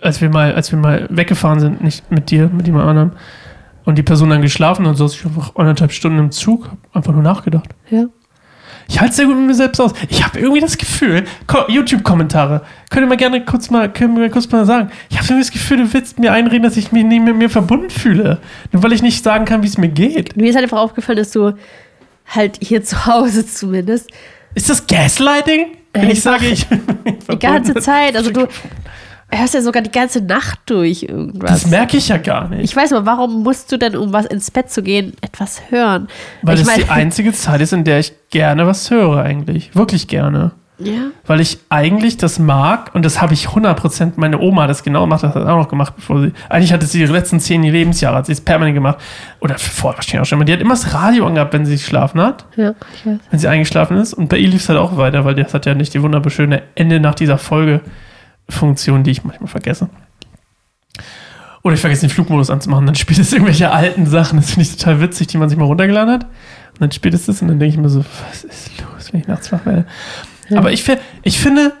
[0.00, 3.12] als wir mal, als wir mal weggefahren sind, nicht mit dir, mit jemand anderem,
[3.84, 7.12] und die Person dann geschlafen und so, ich einfach anderthalb Stunden im Zug, hab einfach
[7.12, 7.74] nur nachgedacht.
[7.90, 8.06] Ja.
[8.88, 9.92] Ich halte sehr gut mit mir selbst aus.
[10.08, 14.22] Ich habe irgendwie das Gefühl, Ko- YouTube-Kommentare, könnt ihr mal gerne kurz mal, können wir
[14.22, 14.90] mal kurz mal sagen.
[15.10, 17.50] Ich habe irgendwie das Gefühl, du willst mir einreden, dass ich mich nie mit mir
[17.50, 18.38] verbunden fühle.
[18.72, 20.36] Nur weil ich nicht sagen kann, wie es mir geht.
[20.36, 21.52] Mir ist halt einfach aufgefallen, dass du
[22.28, 24.10] halt hier zu Hause zumindest
[24.54, 25.66] Ist das Gaslighting?
[25.92, 26.66] Wenn ich Einfach sage, ich
[27.30, 27.74] die ganze?
[27.76, 28.46] Zeit, also du
[29.30, 31.50] hörst ja sogar die ganze Nacht durch irgendwas.
[31.50, 32.64] Das merke ich ja gar nicht.
[32.64, 36.08] ich weiß aber, warum musst du denn, um was ins Bett zu gehen, etwas hören?
[36.42, 39.74] weil ich es die einzige Zeit ist, in der ich gerne was höre, eigentlich.
[39.74, 40.52] Wirklich gerne.
[40.78, 40.92] Ja.
[41.26, 45.00] Weil ich eigentlich das mag und das habe ich 100%, meine Oma hat das genau
[45.04, 48.16] gemacht, das hat auch noch gemacht, bevor sie, eigentlich hatte sie ihre letzten zehn Lebensjahre,
[48.18, 48.98] hat sie es permanent gemacht.
[49.40, 52.20] Oder vorher wahrscheinlich auch schon, aber die hat immer das Radio angehabt, wenn sie geschlafen
[52.20, 53.18] hat, Ja, ich weiß.
[53.30, 54.12] wenn sie eingeschlafen ist.
[54.12, 56.62] Und bei ihr lief es halt auch weiter, weil das hat ja nicht die wunderschöne
[56.74, 57.80] Ende nach dieser Folge
[58.48, 59.88] Funktion, die ich manchmal vergesse.
[61.62, 64.76] Oder ich vergesse den Flugmodus anzumachen, dann spielt es irgendwelche alten Sachen, das finde ich
[64.76, 66.24] total witzig, die man sich mal runtergeladen hat.
[66.24, 69.20] Und dann spielt es das und dann denke ich mir so, was ist los, wenn
[69.20, 69.86] ich nachts wach werde?
[70.48, 70.58] Ja.
[70.58, 70.84] Aber ich,
[71.22, 71.72] ich finde,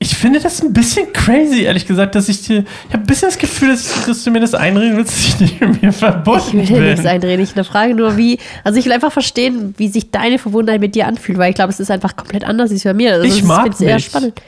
[0.00, 3.28] ich finde das ein bisschen crazy, ehrlich gesagt, dass ich dir, ich habe ein bisschen
[3.28, 6.60] das Gefühl, dass, dass du mir das einreden willst, dass ich nicht mit mir verbunden
[6.60, 6.84] Ich will dir bin.
[6.90, 7.42] nichts einreden.
[7.42, 8.38] Ich frage nur, wie.
[8.64, 11.72] Also, ich will einfach verstehen, wie sich deine Verbundenheit mit dir anfühlt, weil ich glaube,
[11.72, 13.14] es ist einfach komplett anders als bei mir.
[13.14, 14.04] Also, Ich mag eher mich.
[14.06, 14.40] spannend.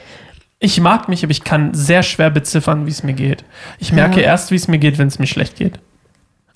[0.61, 3.45] Ich mag mich, aber ich kann sehr schwer beziffern, wie es mir geht.
[3.79, 4.27] Ich merke Ja.
[4.27, 5.81] erst, wie es mir geht, wenn es mir schlecht geht.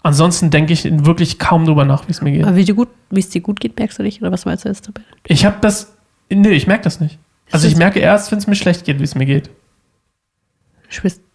[0.03, 2.45] Ansonsten denke ich wirklich kaum drüber nach, wie es mir geht.
[2.45, 4.21] Aber wie, dir gut, wie es dir gut geht, merkst du nicht?
[4.21, 5.01] Oder was meinst du jetzt dabei?
[5.27, 5.95] Ich habe das.
[6.31, 7.19] Nee, ich merke das nicht.
[7.55, 9.51] Also ich merke erst, wenn es mir schlecht geht, wie es mir geht.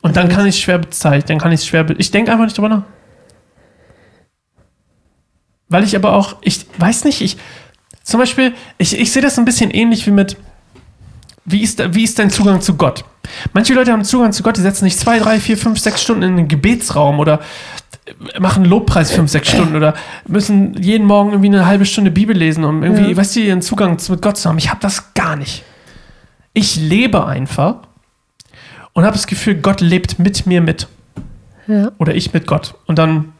[0.01, 1.27] Und dann kann ich es schwer bezeichnen.
[1.27, 1.85] Dann kann ich es schwer.
[1.97, 2.83] Ich denke einfach nicht drüber nach.
[5.67, 7.37] Weil ich aber auch, ich weiß nicht, ich.
[8.03, 10.37] Zum Beispiel, ich, ich sehe das ein bisschen ähnlich wie mit.
[11.45, 13.03] Wie ist, wie ist dein Zugang zu Gott?
[13.53, 16.23] Manche Leute haben Zugang zu Gott, die setzen sich zwei, drei, vier, fünf, sechs Stunden
[16.23, 17.39] in den Gebetsraum oder
[18.39, 19.93] machen Lobpreis fünf, sechs Stunden oder
[20.27, 23.17] müssen jeden Morgen irgendwie eine halbe Stunde Bibel lesen, um irgendwie, Ja.
[23.17, 24.57] weißt du, ihren Zugang zu- mit Gott zu haben.
[24.57, 25.63] Ich habe das gar nicht.
[26.59, 27.75] Ich lebe einfach
[28.91, 30.89] und habe das Gefühl, Gott lebt mit mir mit.
[31.67, 31.93] Ja.
[31.99, 32.75] Oder ich mit Gott.
[32.85, 33.31] Und dann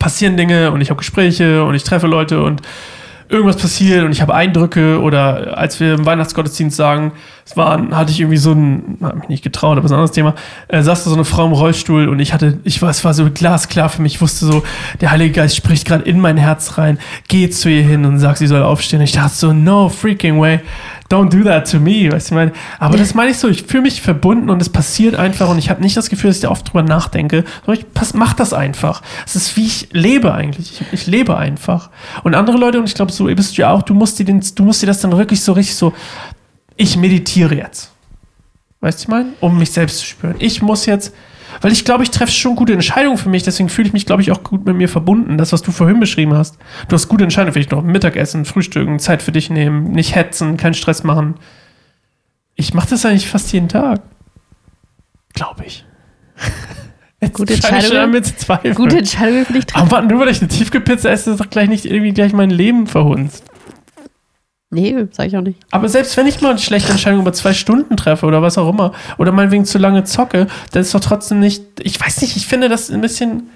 [0.00, 2.60] passieren Dinge und ich habe Gespräche und ich treffe Leute und
[3.28, 7.12] irgendwas passiert und ich habe Eindrücke oder als wir im Weihnachtsgottesdienst sagen,
[7.44, 10.12] es war, hatte ich irgendwie so ein, hat mich nicht getraut, aber ist ein anderes
[10.12, 10.34] Thema,
[10.68, 13.14] äh, saß da so eine Frau im Rollstuhl und ich hatte, ich war, es war
[13.14, 14.62] so glasklar für mich, ich wusste so,
[15.00, 18.38] der Heilige Geist spricht gerade in mein Herz rein, geh zu ihr hin und sagt,
[18.38, 19.00] sie soll aufstehen.
[19.00, 20.60] Ich dachte so, no freaking way,
[21.10, 23.64] don't do that to me, weißt du, ich meine, aber das meine ich so, ich
[23.64, 26.42] fühle mich verbunden und es passiert einfach und ich habe nicht das Gefühl, dass ich
[26.42, 29.02] da oft drüber nachdenke, sondern ich pass, mach das einfach.
[29.26, 30.80] Es ist wie ich lebe eigentlich.
[30.80, 31.90] Ich, ich lebe einfach.
[32.22, 34.42] Und andere Leute, und ich glaube, so bist du ja auch, du musst dir, den,
[34.54, 35.92] du musst dir das dann wirklich so richtig so,
[36.76, 37.92] ich meditiere jetzt.
[38.80, 39.32] Weißt du, ich meine?
[39.40, 40.34] Um mich selbst zu spüren.
[40.38, 41.14] Ich muss jetzt,
[41.60, 44.22] weil ich glaube, ich treffe schon gute Entscheidungen für mich, deswegen fühle ich mich, glaube
[44.22, 45.38] ich, auch gut mit mir verbunden.
[45.38, 46.58] Das, was du vorhin beschrieben hast.
[46.88, 50.74] Du hast gute Entscheidungen, vielleicht noch Mittagessen, Frühstücken, Zeit für dich nehmen, nicht hetzen, keinen
[50.74, 51.36] Stress machen.
[52.56, 54.02] Ich mache das eigentlich fast jeden Tag.
[55.32, 55.84] Glaube ich.
[57.20, 58.20] Jetzt Gute Entscheidungen.
[58.74, 59.86] Gute Entscheidung für dich treffen.
[59.86, 62.88] Aber nur weil ich eine Tiefkühlpizza esse, ist doch gleich nicht irgendwie gleich mein Leben
[62.88, 63.44] verhunzt.
[64.74, 65.60] Nee, sag ich auch nicht.
[65.70, 68.68] Aber selbst wenn ich mal eine schlechte Entscheidung über zwei Stunden treffe oder was auch
[68.70, 71.62] immer, oder meinetwegen zu lange zocke, dann ist doch trotzdem nicht.
[71.80, 73.50] Ich weiß nicht, ich finde das ein bisschen.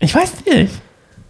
[0.00, 0.70] Ich weiß nicht.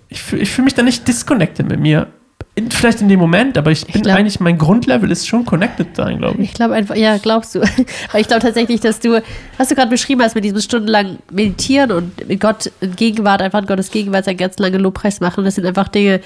[0.09, 2.09] Ich, fühl- ich fühle mich da nicht disconnected mit mir.
[2.57, 5.97] In, vielleicht in dem Moment, aber ich bin glaub- eigentlich, mein Grundlevel ist schon connected
[5.97, 6.51] sein, glaube ich.
[6.51, 7.61] Ich glaube einfach, ja, glaubst du.
[8.13, 9.21] Weil ich glaube tatsächlich, dass du,
[9.59, 13.61] was du gerade beschrieben hast, mit diesem stundenlang Meditieren und mit Gott in Gegenwart, einfach
[13.61, 16.21] in Gottes Gegenwart seinen ganz lange Lobpreis machen, das sind einfach Dinge,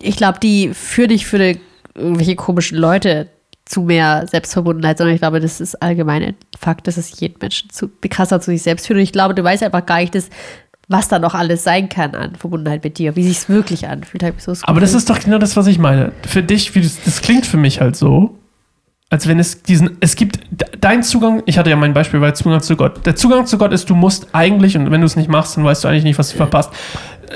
[0.00, 1.60] ich glaube, die führen nicht für die,
[1.94, 3.28] irgendwelche komischen Leute
[3.64, 7.70] zu mehr Selbstverbundenheit, sondern ich glaube, das ist allgemein ein Fakt, dass es jeden Menschen
[7.70, 8.98] zu, krasser zu sich selbst führt.
[8.98, 10.28] Und ich glaube, du weißt einfach gar nicht, dass,
[10.88, 14.22] was da noch alles sein kann an Verbundenheit mit dir, wie sich es wirklich anfühlt.
[14.22, 16.12] Hab ich so Aber das ist doch genau das, was ich meine.
[16.28, 18.38] Für dich, wie das, das klingt für mich halt so,
[19.10, 22.36] als wenn es diesen, es gibt de- dein Zugang, ich hatte ja mein Beispiel, weil
[22.36, 23.04] Zugang zu Gott.
[23.04, 25.64] Der Zugang zu Gott ist, du musst eigentlich, und wenn du es nicht machst, dann
[25.64, 26.70] weißt du eigentlich nicht, was du verpasst,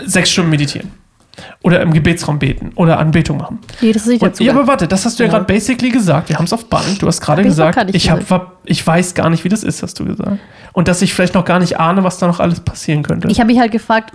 [0.04, 0.90] sechs Stunden meditieren.
[1.62, 3.60] Oder im Gebetsraum beten oder Anbetung machen.
[3.80, 4.56] Nee, das ist nicht der Und, ja, Zugang.
[4.58, 5.38] aber warte, das hast du ja, Ja.
[5.38, 6.28] gerade basically gesagt.
[6.28, 7.00] Wir haben es auf Band.
[7.00, 8.52] Du hast gerade gesagt, ich, hab, gesagt.
[8.64, 10.38] ich weiß gar nicht, wie das ist, hast du gesagt.
[10.72, 13.28] Und dass ich vielleicht noch gar nicht ahne, was da noch alles passieren könnte.
[13.28, 14.12] Ich habe mich halt gefragt,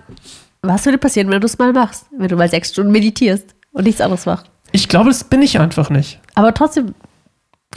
[0.61, 2.05] was würde passieren, wenn du es mal machst?
[2.17, 4.45] Wenn du mal sechs Stunden meditierst und nichts anderes machst.
[4.71, 6.19] Ich glaube, das bin ich einfach nicht.
[6.35, 6.93] Aber trotzdem.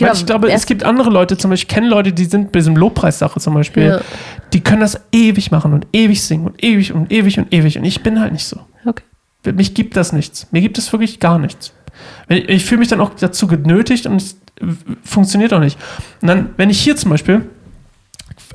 [0.01, 2.61] Weil ich glaube, es gibt andere Leute, zum Beispiel, ich kenne Leute, die sind bei
[2.61, 4.01] diesem Lobpreissache zum Beispiel, Ja.
[4.53, 7.77] die können das ewig machen und ewig singen und ewig und ewig und ewig.
[7.79, 8.61] Und ich bin halt nicht so.
[8.87, 9.03] Okay.
[9.53, 10.47] Mich gibt das nichts.
[10.51, 11.73] Mir gibt es wirklich gar nichts.
[12.29, 14.37] Ich, fühle mich dann auch dazu genötigt und es
[15.03, 15.79] funktioniert auch nicht.
[16.21, 17.49] Und dann, wenn ich hier zum Beispiel,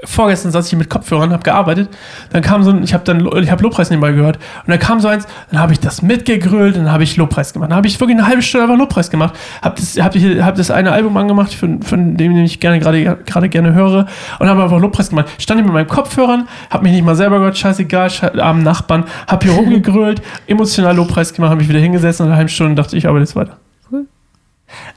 [0.05, 1.89] vorgestern saß ich hier mit Kopfhörern, habe gearbeitet,
[2.31, 4.99] dann kam so ein, ich habe dann, ich habe Lobpreis nebenbei gehört und dann kam
[4.99, 7.69] so eins, dann habe ich das mitgegrölt, dann habe ich Lobpreis gemacht.
[7.71, 10.55] Dann habe ich wirklich eine halbe Stunde einfach Lobpreis gemacht, habe das, hab, hier- hab
[10.55, 14.05] das eine Album angemacht, von, von dem ich gerne gerade gerade gerne höre
[14.39, 15.27] und habe einfach Lobpreis gemacht.
[15.39, 19.05] Stand hier mit meinen Kopfhörern, habe mich nicht mal selber gehört, scheißegal, sche armen Nachbarn,
[19.27, 22.97] habe hier rumgegrölt, emotional Lobpreis gemacht, habe mich wieder hingesessen und eine halbe Stunde dachte
[22.97, 23.57] ich, arbeite jetzt weiter.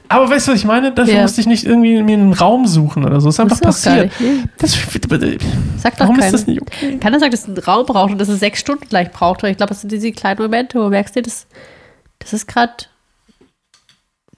[0.09, 0.91] Aber weißt du, was ich meine?
[0.93, 1.21] Dafür Ja.
[1.21, 3.29] musste ich nicht irgendwie mir einen Raum suchen oder so.
[3.29, 4.11] Es ist einfach passiert.
[4.57, 6.27] Das, Sagt doch warum keiner.
[6.27, 6.97] ist das nicht okay?
[6.97, 9.43] Keiner sagt, dass es einen Raum braucht und dass es sechs Stunden gleich braucht.
[9.43, 11.47] Ich glaube, das sind diese kleinen Momente, wo du merkst, du, das,
[12.19, 12.73] das ist gerade,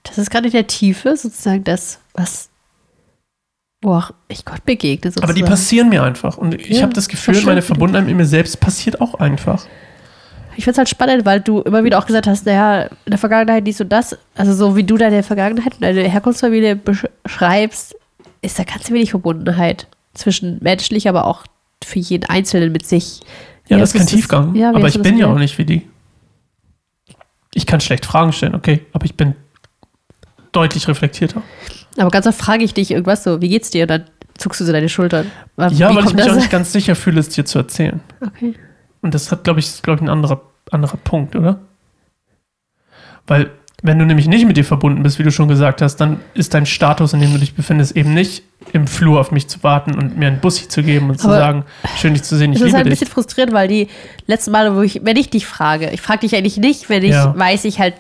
[0.04, 2.50] das ist gerade in der Tiefe sozusagen das, was,
[3.82, 5.12] wo auch ich Gott begegne.
[5.12, 5.24] Sozusagen.
[5.24, 6.38] Aber die passieren mir einfach.
[6.38, 7.62] Und ich Ja, habe das Gefühl, das meine.
[7.62, 9.66] Verbundenheit mit mir selbst passiert auch einfach.
[10.60, 13.18] Ich finde es halt spannend, weil du immer wieder auch gesagt hast, naja, in der
[13.18, 17.96] Vergangenheit dies und das, also so wie du deine Vergangenheit und deine Herkunftsfamilie beschreibst,
[18.42, 21.46] ist da ganz wenig Verbundenheit zwischen menschlich, aber auch
[21.82, 23.22] für jeden Einzelnen mit sich.
[23.70, 24.54] Ja, Wie das ist kein Tiefgang.
[24.54, 25.88] ja, aber ich bin ja auch nicht wie die.
[27.54, 28.86] Ich kann schlecht Fragen stellen, okay.
[28.92, 29.36] Aber ich bin
[30.52, 31.42] deutlich reflektierter.
[31.96, 33.84] Aber ganz oft frage ich dich irgendwas so, wie geht's dir?
[33.84, 34.04] Und dann
[34.38, 35.32] zuckst du so deine Schultern.
[35.56, 36.34] Ja, Wie weil ich mich das?
[36.34, 38.02] auch nicht ganz sicher fühle, es dir zu erzählen.
[38.20, 38.56] Okay.
[39.02, 40.42] Und das hat, glaube ich, ist, ich, ein anderer,
[40.72, 41.60] anderer Punkt, oder?
[43.28, 43.52] Weil,
[43.82, 46.54] wenn du nämlich nicht mit dir verbunden bist, wie du schon gesagt hast, dann ist
[46.54, 48.44] dein Status, in dem du dich befindest, eben nicht
[48.74, 51.38] im Flur auf mich zu warten und mir einen Bussi zu geben und zu Aber
[51.38, 51.64] sagen,
[51.96, 53.00] schön dich zu sehen, ich Es ist liebe halt ein dich.
[53.00, 53.88] bisschen frustrierend, weil die
[54.28, 57.12] letzten Male, wo ich, wenn ich dich frage, ich frage dich eigentlich nicht, wenn ich
[57.12, 57.34] Ja.
[57.38, 57.94] weiß, ich halt,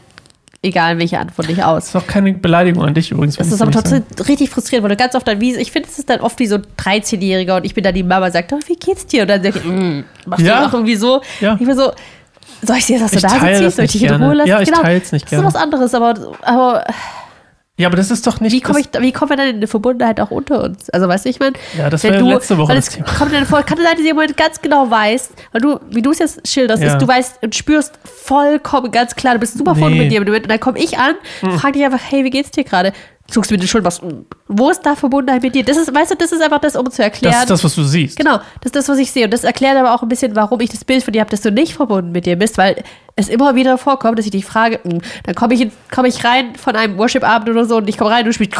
[0.62, 1.86] egal welche Antwort nicht aus.
[1.86, 3.38] Das ist auch keine Beleidigung an dich übrigens.
[3.38, 5.88] Das ich ist aber trotzdem richtig frustrierend, weil du ganz oft dann wie, ich finde,
[5.88, 8.52] es ist dann oft wie so ein 13-Jähriger und ich bin dann die Mama, sagt,
[8.52, 9.22] oh, wie geht's dir?
[9.22, 10.60] Und dann sag ich, mm, machst Ja.
[10.60, 11.22] du auch irgendwie so.
[11.40, 11.56] Ja.
[11.58, 11.94] Ich bin so,
[12.62, 14.22] soll ich dir das so da teile das Soll ich nicht dich in.
[14.24, 14.49] Ruhe lassen?
[14.49, 15.47] Ja, ich teil's nicht Das gerne.
[15.47, 16.84] ist was anderes, aber, aber
[17.78, 18.51] Ja, aber das ist doch nicht.
[18.51, 20.89] wie komme das, kommen wir dann in eine Verbundenheit auch unter uns?
[20.89, 23.05] Also weißt du, ich meine, Ja, das war du, letzte Woche das es Thema.
[23.18, 26.12] kommt dann vor, kann es sein, dass jemand ganz genau weiß, weil du, wie du
[26.12, 26.93] es jetzt schilderst, Ja.
[26.93, 29.86] ist, du weißt und spürst vollkommen ganz klar, du bist super Nee.
[29.86, 29.97] Hm.
[29.97, 31.16] mit dir und dann komme ich an,
[31.57, 32.91] frage dich einfach, hey, wie geht's dir gerade?
[33.30, 34.02] Zuckst mit den Schultern, was,
[34.48, 35.64] wo ist da Verbundenheit mit dir?
[35.64, 37.34] Das ist, weißt du, das ist einfach das, um zu erklären.
[37.34, 38.18] das ist das, was du siehst.
[38.18, 39.26] Genau, das ist das, was ich sehe.
[39.26, 41.42] Und das erklärt aber auch ein bisschen, warum ich das Bild von dir habe, dass
[41.42, 42.84] du nicht verbunden mit dir bist, weil
[43.20, 46.24] es immer wieder vorkommt, dass ich dich frage, mm, dann komme ich, in- komm ich
[46.24, 48.56] rein von einem Worship-Abend oder so und ich komme rein und du spielst.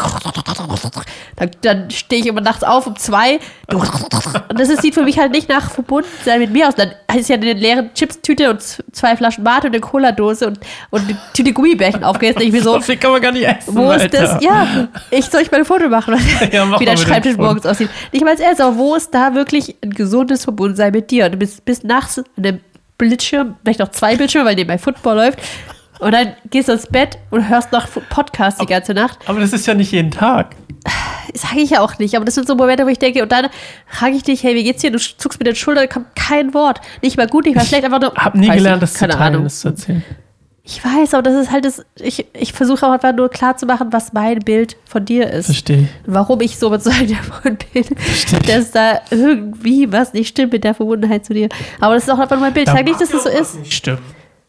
[1.36, 3.40] Dann, dann stehe ich immer nachts auf um zwei.
[3.72, 6.74] Und das ist, sieht für mich halt nicht nach Verbundensein mit mir aus.
[6.74, 8.60] Dann ist ja eine leere Chipstüte und
[8.92, 12.42] zwei Flaschen Mate und eine Cola-Dose und, und eine Tüte Gummibärchen aufgegessen.
[12.42, 13.74] Ich bin so, So viel kann man gar nicht essen.
[13.74, 14.18] wo ist Alter.
[14.34, 14.42] das?
[14.44, 16.16] Ja, ich soll ich mal ein Foto machen,
[16.52, 17.88] Ja, mach wie dem Schreibtisch morgens aussieht.
[18.12, 21.24] Nicht mal als ernst, aber wo ist da wirklich ein gesundes Verbundensein mit dir?
[21.26, 22.60] Und du bist bis nachts an einem
[23.00, 25.38] Bildschirm, vielleicht noch zwei Bildschirme, weil nebenbei Football läuft.
[26.00, 29.18] Und dann gehst du ins Bett und hörst noch Podcast die ganze Nacht.
[29.26, 30.54] Aber das ist ja nicht jeden Tag.
[31.34, 33.48] Sage ich ja auch nicht, aber das sind so Momente, wo ich denke, und dann
[33.86, 34.90] frage ich dich, hey, wie geht's dir?
[34.90, 36.80] Du zuckst mit den Schultern, kommt kein Wort.
[37.02, 38.14] Nicht mal gut, nicht mal schlecht, einfach nur.
[38.14, 39.44] Hab nie gelernt, ich, das zu teilen, Ahnung.
[39.44, 40.04] das zu erzählen.
[40.70, 43.66] Ich weiß, aber das ist halt das, ich, ich versuche auch einfach nur klar zu
[43.66, 45.46] machen, was mein Bild von dir ist.
[45.46, 45.88] Verstehe.
[46.06, 47.84] Warum ich so einem davon bin,
[48.46, 51.48] dass da irgendwie was nicht stimmt mit der Verbundenheit zu dir.
[51.80, 52.68] Aber das ist auch einfach nur mein Bild.
[52.68, 53.58] Ich sage nicht, dass das so ist.
[53.58, 53.98] Nicht stimmt.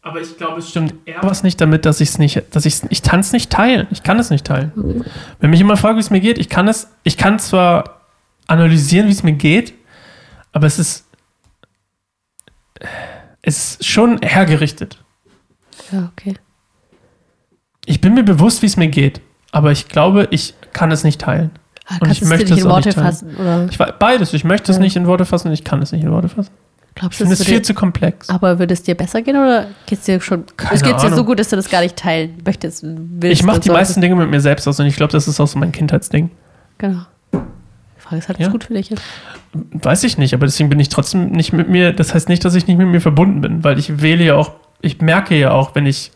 [0.00, 2.80] Aber ich glaube, es stimmt eher was nicht damit, dass ich es nicht, dass ich
[2.88, 3.88] ich kann es nicht teilen.
[3.90, 5.04] Ich kann es nicht teilen.
[5.40, 8.02] Wenn mich jemand fragt, wie es mir geht, ich kann es, ich kann zwar
[8.46, 9.74] analysieren, wie es mir geht,
[10.52, 11.04] aber es ist,
[13.42, 15.02] es ist schon hergerichtet.
[15.92, 16.34] Ja, okay.
[17.84, 19.20] Ich bin mir bewusst, wie es mir geht,
[19.50, 21.50] aber ich glaube, ich kann es nicht teilen.
[21.86, 23.36] Ah, Und kannst ich du es möchte es in Worte fassen?
[23.36, 24.32] Oder Ich beides.
[24.32, 24.82] Ich möchte es Ja.
[24.82, 26.50] nicht in Worte fassen und ich kann es nicht in Worte fassen.
[26.88, 28.28] Ich glaubst du, finde es es viel zu komplex.
[28.28, 30.44] aber würde es dir besser gehen oder geht es dir schon?
[30.56, 32.84] Keine es geht dir so gut, dass du das gar nicht teilen möchtest.
[32.84, 35.40] Willst Ich mache die meisten Dinge mit mir selbst aus und ich glaube, das ist
[35.40, 36.30] auch so mein Kindheitsding.
[36.78, 37.00] Genau.
[37.32, 37.38] Die
[37.98, 38.52] Frage ist halt, was Ja.
[38.52, 39.02] gut für dich ist.
[39.54, 41.92] Weiß ich nicht, aber deswegen bin ich trotzdem nicht mit mir.
[41.92, 44.52] Das heißt nicht, dass ich nicht mit mir verbunden bin, weil ich wähle ja auch,
[44.82, 46.10] ich merke ja auch, wenn ich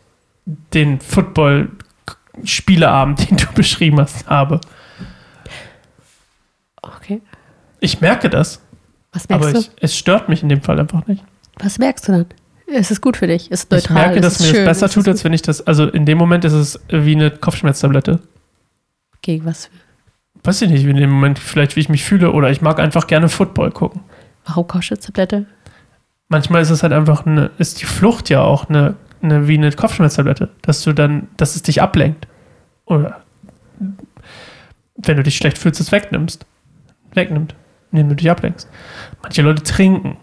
[0.74, 4.60] den Football-Spieleabend, den du beschrieben hast, habe.
[6.82, 7.22] Okay.
[7.80, 8.60] Ich merke das,
[9.12, 9.60] Was merkst aber du?
[9.60, 11.22] ich, es stört mich in dem Fall einfach nicht.
[11.58, 12.26] Was merkst du dann?
[12.68, 13.48] Es ist gut für dich.
[13.50, 14.08] Es ist Ich neutral.
[14.08, 15.64] merke, es dass mir schön, das besser tut, als wenn ich das.
[15.66, 18.20] Also in dem Moment ist es wie eine Kopfschmerztablette.
[19.22, 19.70] Gegen was?
[20.42, 23.06] Weiß ich nicht, in dem Moment vielleicht, wie ich mich fühle, oder ich mag einfach
[23.06, 24.00] gerne Football gucken.
[24.46, 25.46] Warum kaufst du Tablette?
[26.28, 29.72] Manchmal ist es halt einfach eine, ist die Flucht ja auch eine, eine wie eine
[29.72, 32.26] Kopfschmerztablette, dass du dann, dass es dich ablenkt.
[32.84, 33.20] Oder
[34.96, 36.46] wenn du dich schlecht fühlst, es wegnimmst.
[37.12, 37.54] Wegnimmt,
[37.92, 38.68] indem du dich ablenkst.
[39.22, 40.16] Manche Leute trinken.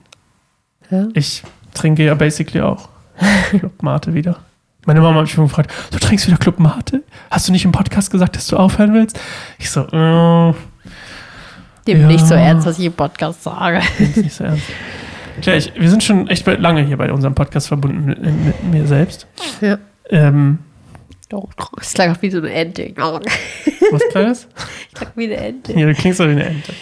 [0.89, 1.07] Ja.
[1.13, 1.43] Ich
[1.73, 2.89] trinke ja basically auch.
[3.49, 4.39] Club Mate wieder.
[4.85, 7.03] Meine Mama hat mich schon gefragt, du trinkst wieder Club Mate?
[7.31, 9.17] Hast du nicht im Podcast gesagt, dass du aufhören willst?
[9.57, 10.53] Ich so, äh,
[11.87, 12.07] Dem Ja.
[12.07, 13.81] nicht so ernst, was ich im Podcast sage.
[14.15, 14.63] nicht so ernst.
[15.41, 18.87] Klar, ich, wir sind schon echt lange hier bei unserem Podcast verbunden mit, mit mir
[18.87, 19.27] selbst.
[19.61, 19.77] Ja.
[20.09, 20.59] Ähm,
[21.29, 22.83] Doch, es klang auch wie so eine Ente.
[23.65, 24.47] Ich was Kleines?
[24.93, 25.73] klang wie eine Ente.
[25.77, 26.73] Ja, du klingst doch wie eine Ente.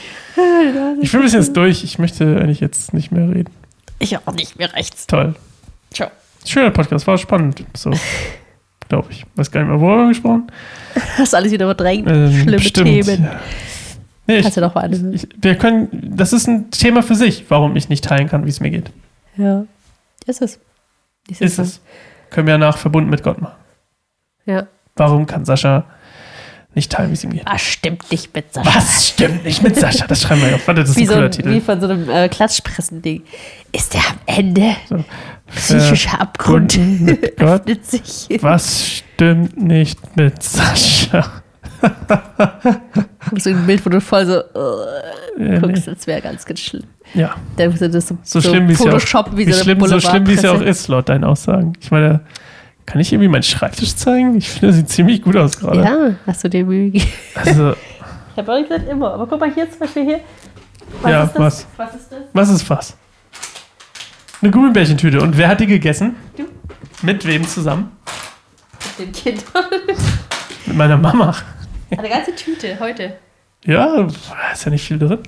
[1.02, 1.84] Ich bin ein bisschen jetzt durch.
[1.84, 3.52] Ich möchte eigentlich jetzt nicht mehr reden.
[4.00, 5.08] Ich auch nicht mehr rechts.
[5.08, 5.36] Toll.
[5.92, 6.10] Ciao.
[6.46, 7.64] Schöner Podcast, war spannend.
[7.76, 7.92] So,
[8.88, 9.26] glaube ich.
[9.36, 10.48] Weiß gar nicht mehr, worüber wir gesprochen
[11.18, 12.08] Hast alles wieder verdrängt.
[12.10, 12.88] Ähm, Schlimme bestimmt.
[12.88, 13.24] Themen.
[13.24, 13.40] Ja.
[14.32, 15.14] Nee, Kannst du doch mal anhören.
[15.14, 18.50] ich, wir können, das ist ein Thema für sich, warum ich nicht teilen kann, wie
[18.50, 18.92] es mir geht.
[19.38, 19.66] Ja.
[20.26, 20.60] Ist es.
[21.30, 21.82] Ist Ist es.
[22.30, 23.56] Können wir nach verbunden mit Gott machen.
[24.46, 24.68] Ja.
[24.96, 25.86] Warum kann Sascha
[26.74, 27.44] nicht teilen, wie es ihm geht?
[27.46, 28.76] Was stimmt nicht mit Sascha?
[28.76, 30.08] Was stimmt nicht mit Sascha?
[30.08, 30.66] Das schreiben wir auf.
[30.68, 31.50] Warte, das ist Wie, ein so cooler ein, Titel.
[31.52, 33.24] wie von so einem äh, Klatschpressen-Ding.
[33.72, 34.76] Ist der am Ende?
[34.90, 35.04] So.
[35.54, 37.62] Psychischer Abgrund Verbunden mit Gott.
[37.62, 38.28] öffnet sich.
[38.42, 41.41] Was stimmt nicht mit Sascha?
[43.38, 44.40] So ein Bild, wo du voll so
[45.38, 46.84] Äh, guckst, das wäre ganz, ganz schlimm.
[47.14, 47.22] nee.
[47.22, 49.80] Ja, du das so, so, schlimm wie es ja auch, Photoshop, wie, wie so schlimm,
[49.86, 51.74] so schlimm wie es ja auch ist, laut deinen Aussagen.
[51.80, 52.22] Ich meine,
[52.86, 54.36] kann ich irgendwie meinen Schreibtisch zeigen?
[54.36, 55.82] Ich finde, das sieht ziemlich gut aus gerade.
[55.82, 57.12] Ja, hast du dir Mühe gegeben.
[57.36, 57.74] Also,
[58.34, 60.20] Ich habe auch nicht gesagt immer, aber guck mal hier zum Beispiel hier.
[61.10, 61.40] Ja, ist das?
[61.40, 61.68] was?
[61.78, 62.20] Was ist das?
[62.34, 62.98] was ist was?
[64.42, 65.22] Eine Gummibärchentüte.
[65.22, 66.16] Und wer hat die gegessen?
[66.36, 66.44] Du.
[67.02, 67.92] Mit wem zusammen?
[68.98, 69.46] Mit dem Kind.
[70.66, 71.36] Mit meiner Mama.
[71.98, 73.18] Eine ganze Tüte heute.
[73.66, 74.08] Ja,
[74.54, 75.20] ist ja nicht viel drin.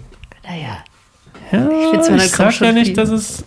[0.43, 0.77] Naja.
[1.51, 2.95] Ja, Ich ich sag ja nicht, viel.
[2.95, 3.45] dass es.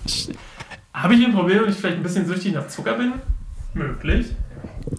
[0.95, 3.14] Habe ich ein Problem, wenn ich vielleicht ein bisschen süchtig nach Zucker bin?
[3.75, 4.29] Möglich.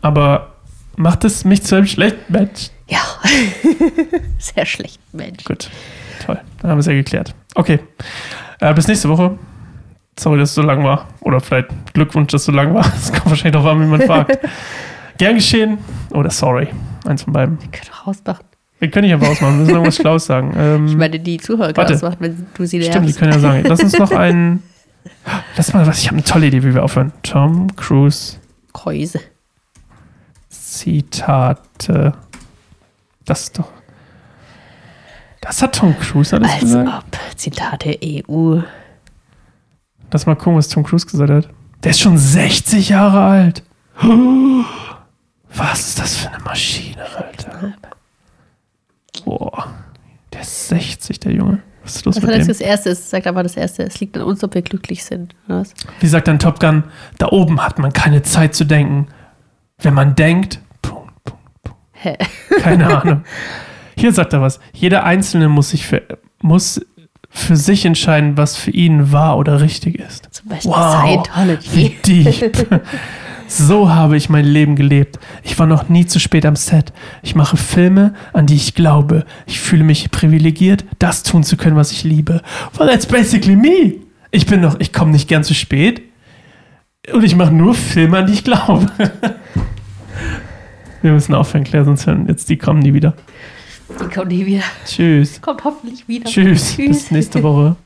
[0.01, 0.55] Aber
[0.95, 2.70] macht es mich zu einem schlechten Mensch?
[2.88, 2.99] Ja.
[4.39, 5.43] Sehr schlecht, Mensch.
[5.43, 5.70] Gut.
[6.26, 6.39] Toll.
[6.61, 7.34] Dann haben wir es ja geklärt.
[7.55, 7.80] Okay.
[8.59, 9.38] Äh, bis nächste Woche.
[10.20, 11.07] Sorry, dass es so lang war.
[11.22, 12.86] Oder vielleicht Glückwunsch, dass es so lang war.
[12.95, 14.39] Es kommt wahrscheinlich darauf an, wie man fragt.
[15.18, 15.78] Gern geschehen.
[16.11, 16.68] Oder sorry.
[17.07, 17.59] Eins von beiden.
[17.61, 18.43] Wir können doch ausmachen.
[18.79, 19.53] Wir können nicht einfach ausmachen.
[19.53, 20.53] Wir müssen irgendwas Schlaues sagen.
[20.55, 23.63] Ähm, Ich meine, die Zuhörer können ausmachen, wenn du sie Stimmt, die können ja sagen.
[23.67, 24.61] Lass uns noch einen.
[25.55, 25.99] Lass mal was.
[25.99, 27.11] Ich habe eine tolle Idee, wie wir aufhören.
[27.23, 28.37] Tom Cruise
[28.73, 29.19] Kreuse.
[30.49, 32.13] Zitate.
[33.25, 33.67] Das ist doch.
[35.41, 36.89] Das hat Tom Cruise alles Als gesagt.
[36.89, 37.37] ob.
[37.37, 38.59] Zitate EU.
[40.11, 41.49] Lass mal gucken, was Tom Cruise gesagt hat.
[41.83, 43.63] Der ist schon 60 Jahre alt.
[45.57, 47.73] Was ist das für eine Maschine, Alter?
[49.25, 49.67] Boah.
[50.33, 51.59] Der ist 60, der Junge.
[51.83, 52.47] Was ist los Was mit dem?
[52.47, 52.89] das erste?
[52.91, 53.83] Es sagt aber das erste.
[53.83, 55.35] Es liegt an uns, ob wir glücklich sind.
[55.47, 55.73] Oder was?
[55.99, 56.83] Wie sagt dann Top Gun?
[57.17, 59.07] Da oben hat man keine Zeit zu denken.
[59.79, 61.79] Wenn man denkt, Punkt, Punkt, Punkt.
[61.93, 62.17] Hä?
[62.61, 63.23] Keine Ahnung.
[63.97, 64.59] Hier sagt er was.
[64.73, 66.03] Jeder Einzelne muss sich für,
[66.41, 66.81] muss
[67.29, 70.27] für sich entscheiden, was für ihn wahr oder richtig ist.
[70.31, 71.25] Zum Beispiel Wow.
[71.25, 71.73] Scientology.
[71.73, 71.89] Wie
[72.23, 72.81] deep.
[73.47, 75.19] So habe ich mein Leben gelebt.
[75.43, 76.91] Ich war noch nie zu spät am Set.
[77.23, 79.25] Ich mache Filme, an die ich glaube.
[79.45, 82.41] Ich fühle mich privilegiert, das tun zu können, was ich liebe.
[82.77, 83.95] Well, that's basically me.
[84.31, 86.01] Ich bin noch, ich komme nicht gern zu spät.
[87.11, 88.87] Und ich mache nur Filme, an die ich glaube.
[91.01, 93.13] Wir müssen aufhören, Claire, sonst hören jetzt die kommen nie wieder.
[93.89, 94.63] Die kommt nie wieder.
[94.85, 95.41] Tschüss.
[95.41, 96.29] Kommt hoffentlich wieder.
[96.29, 96.75] Tschüss.
[96.75, 97.77] Bis nächste Woche.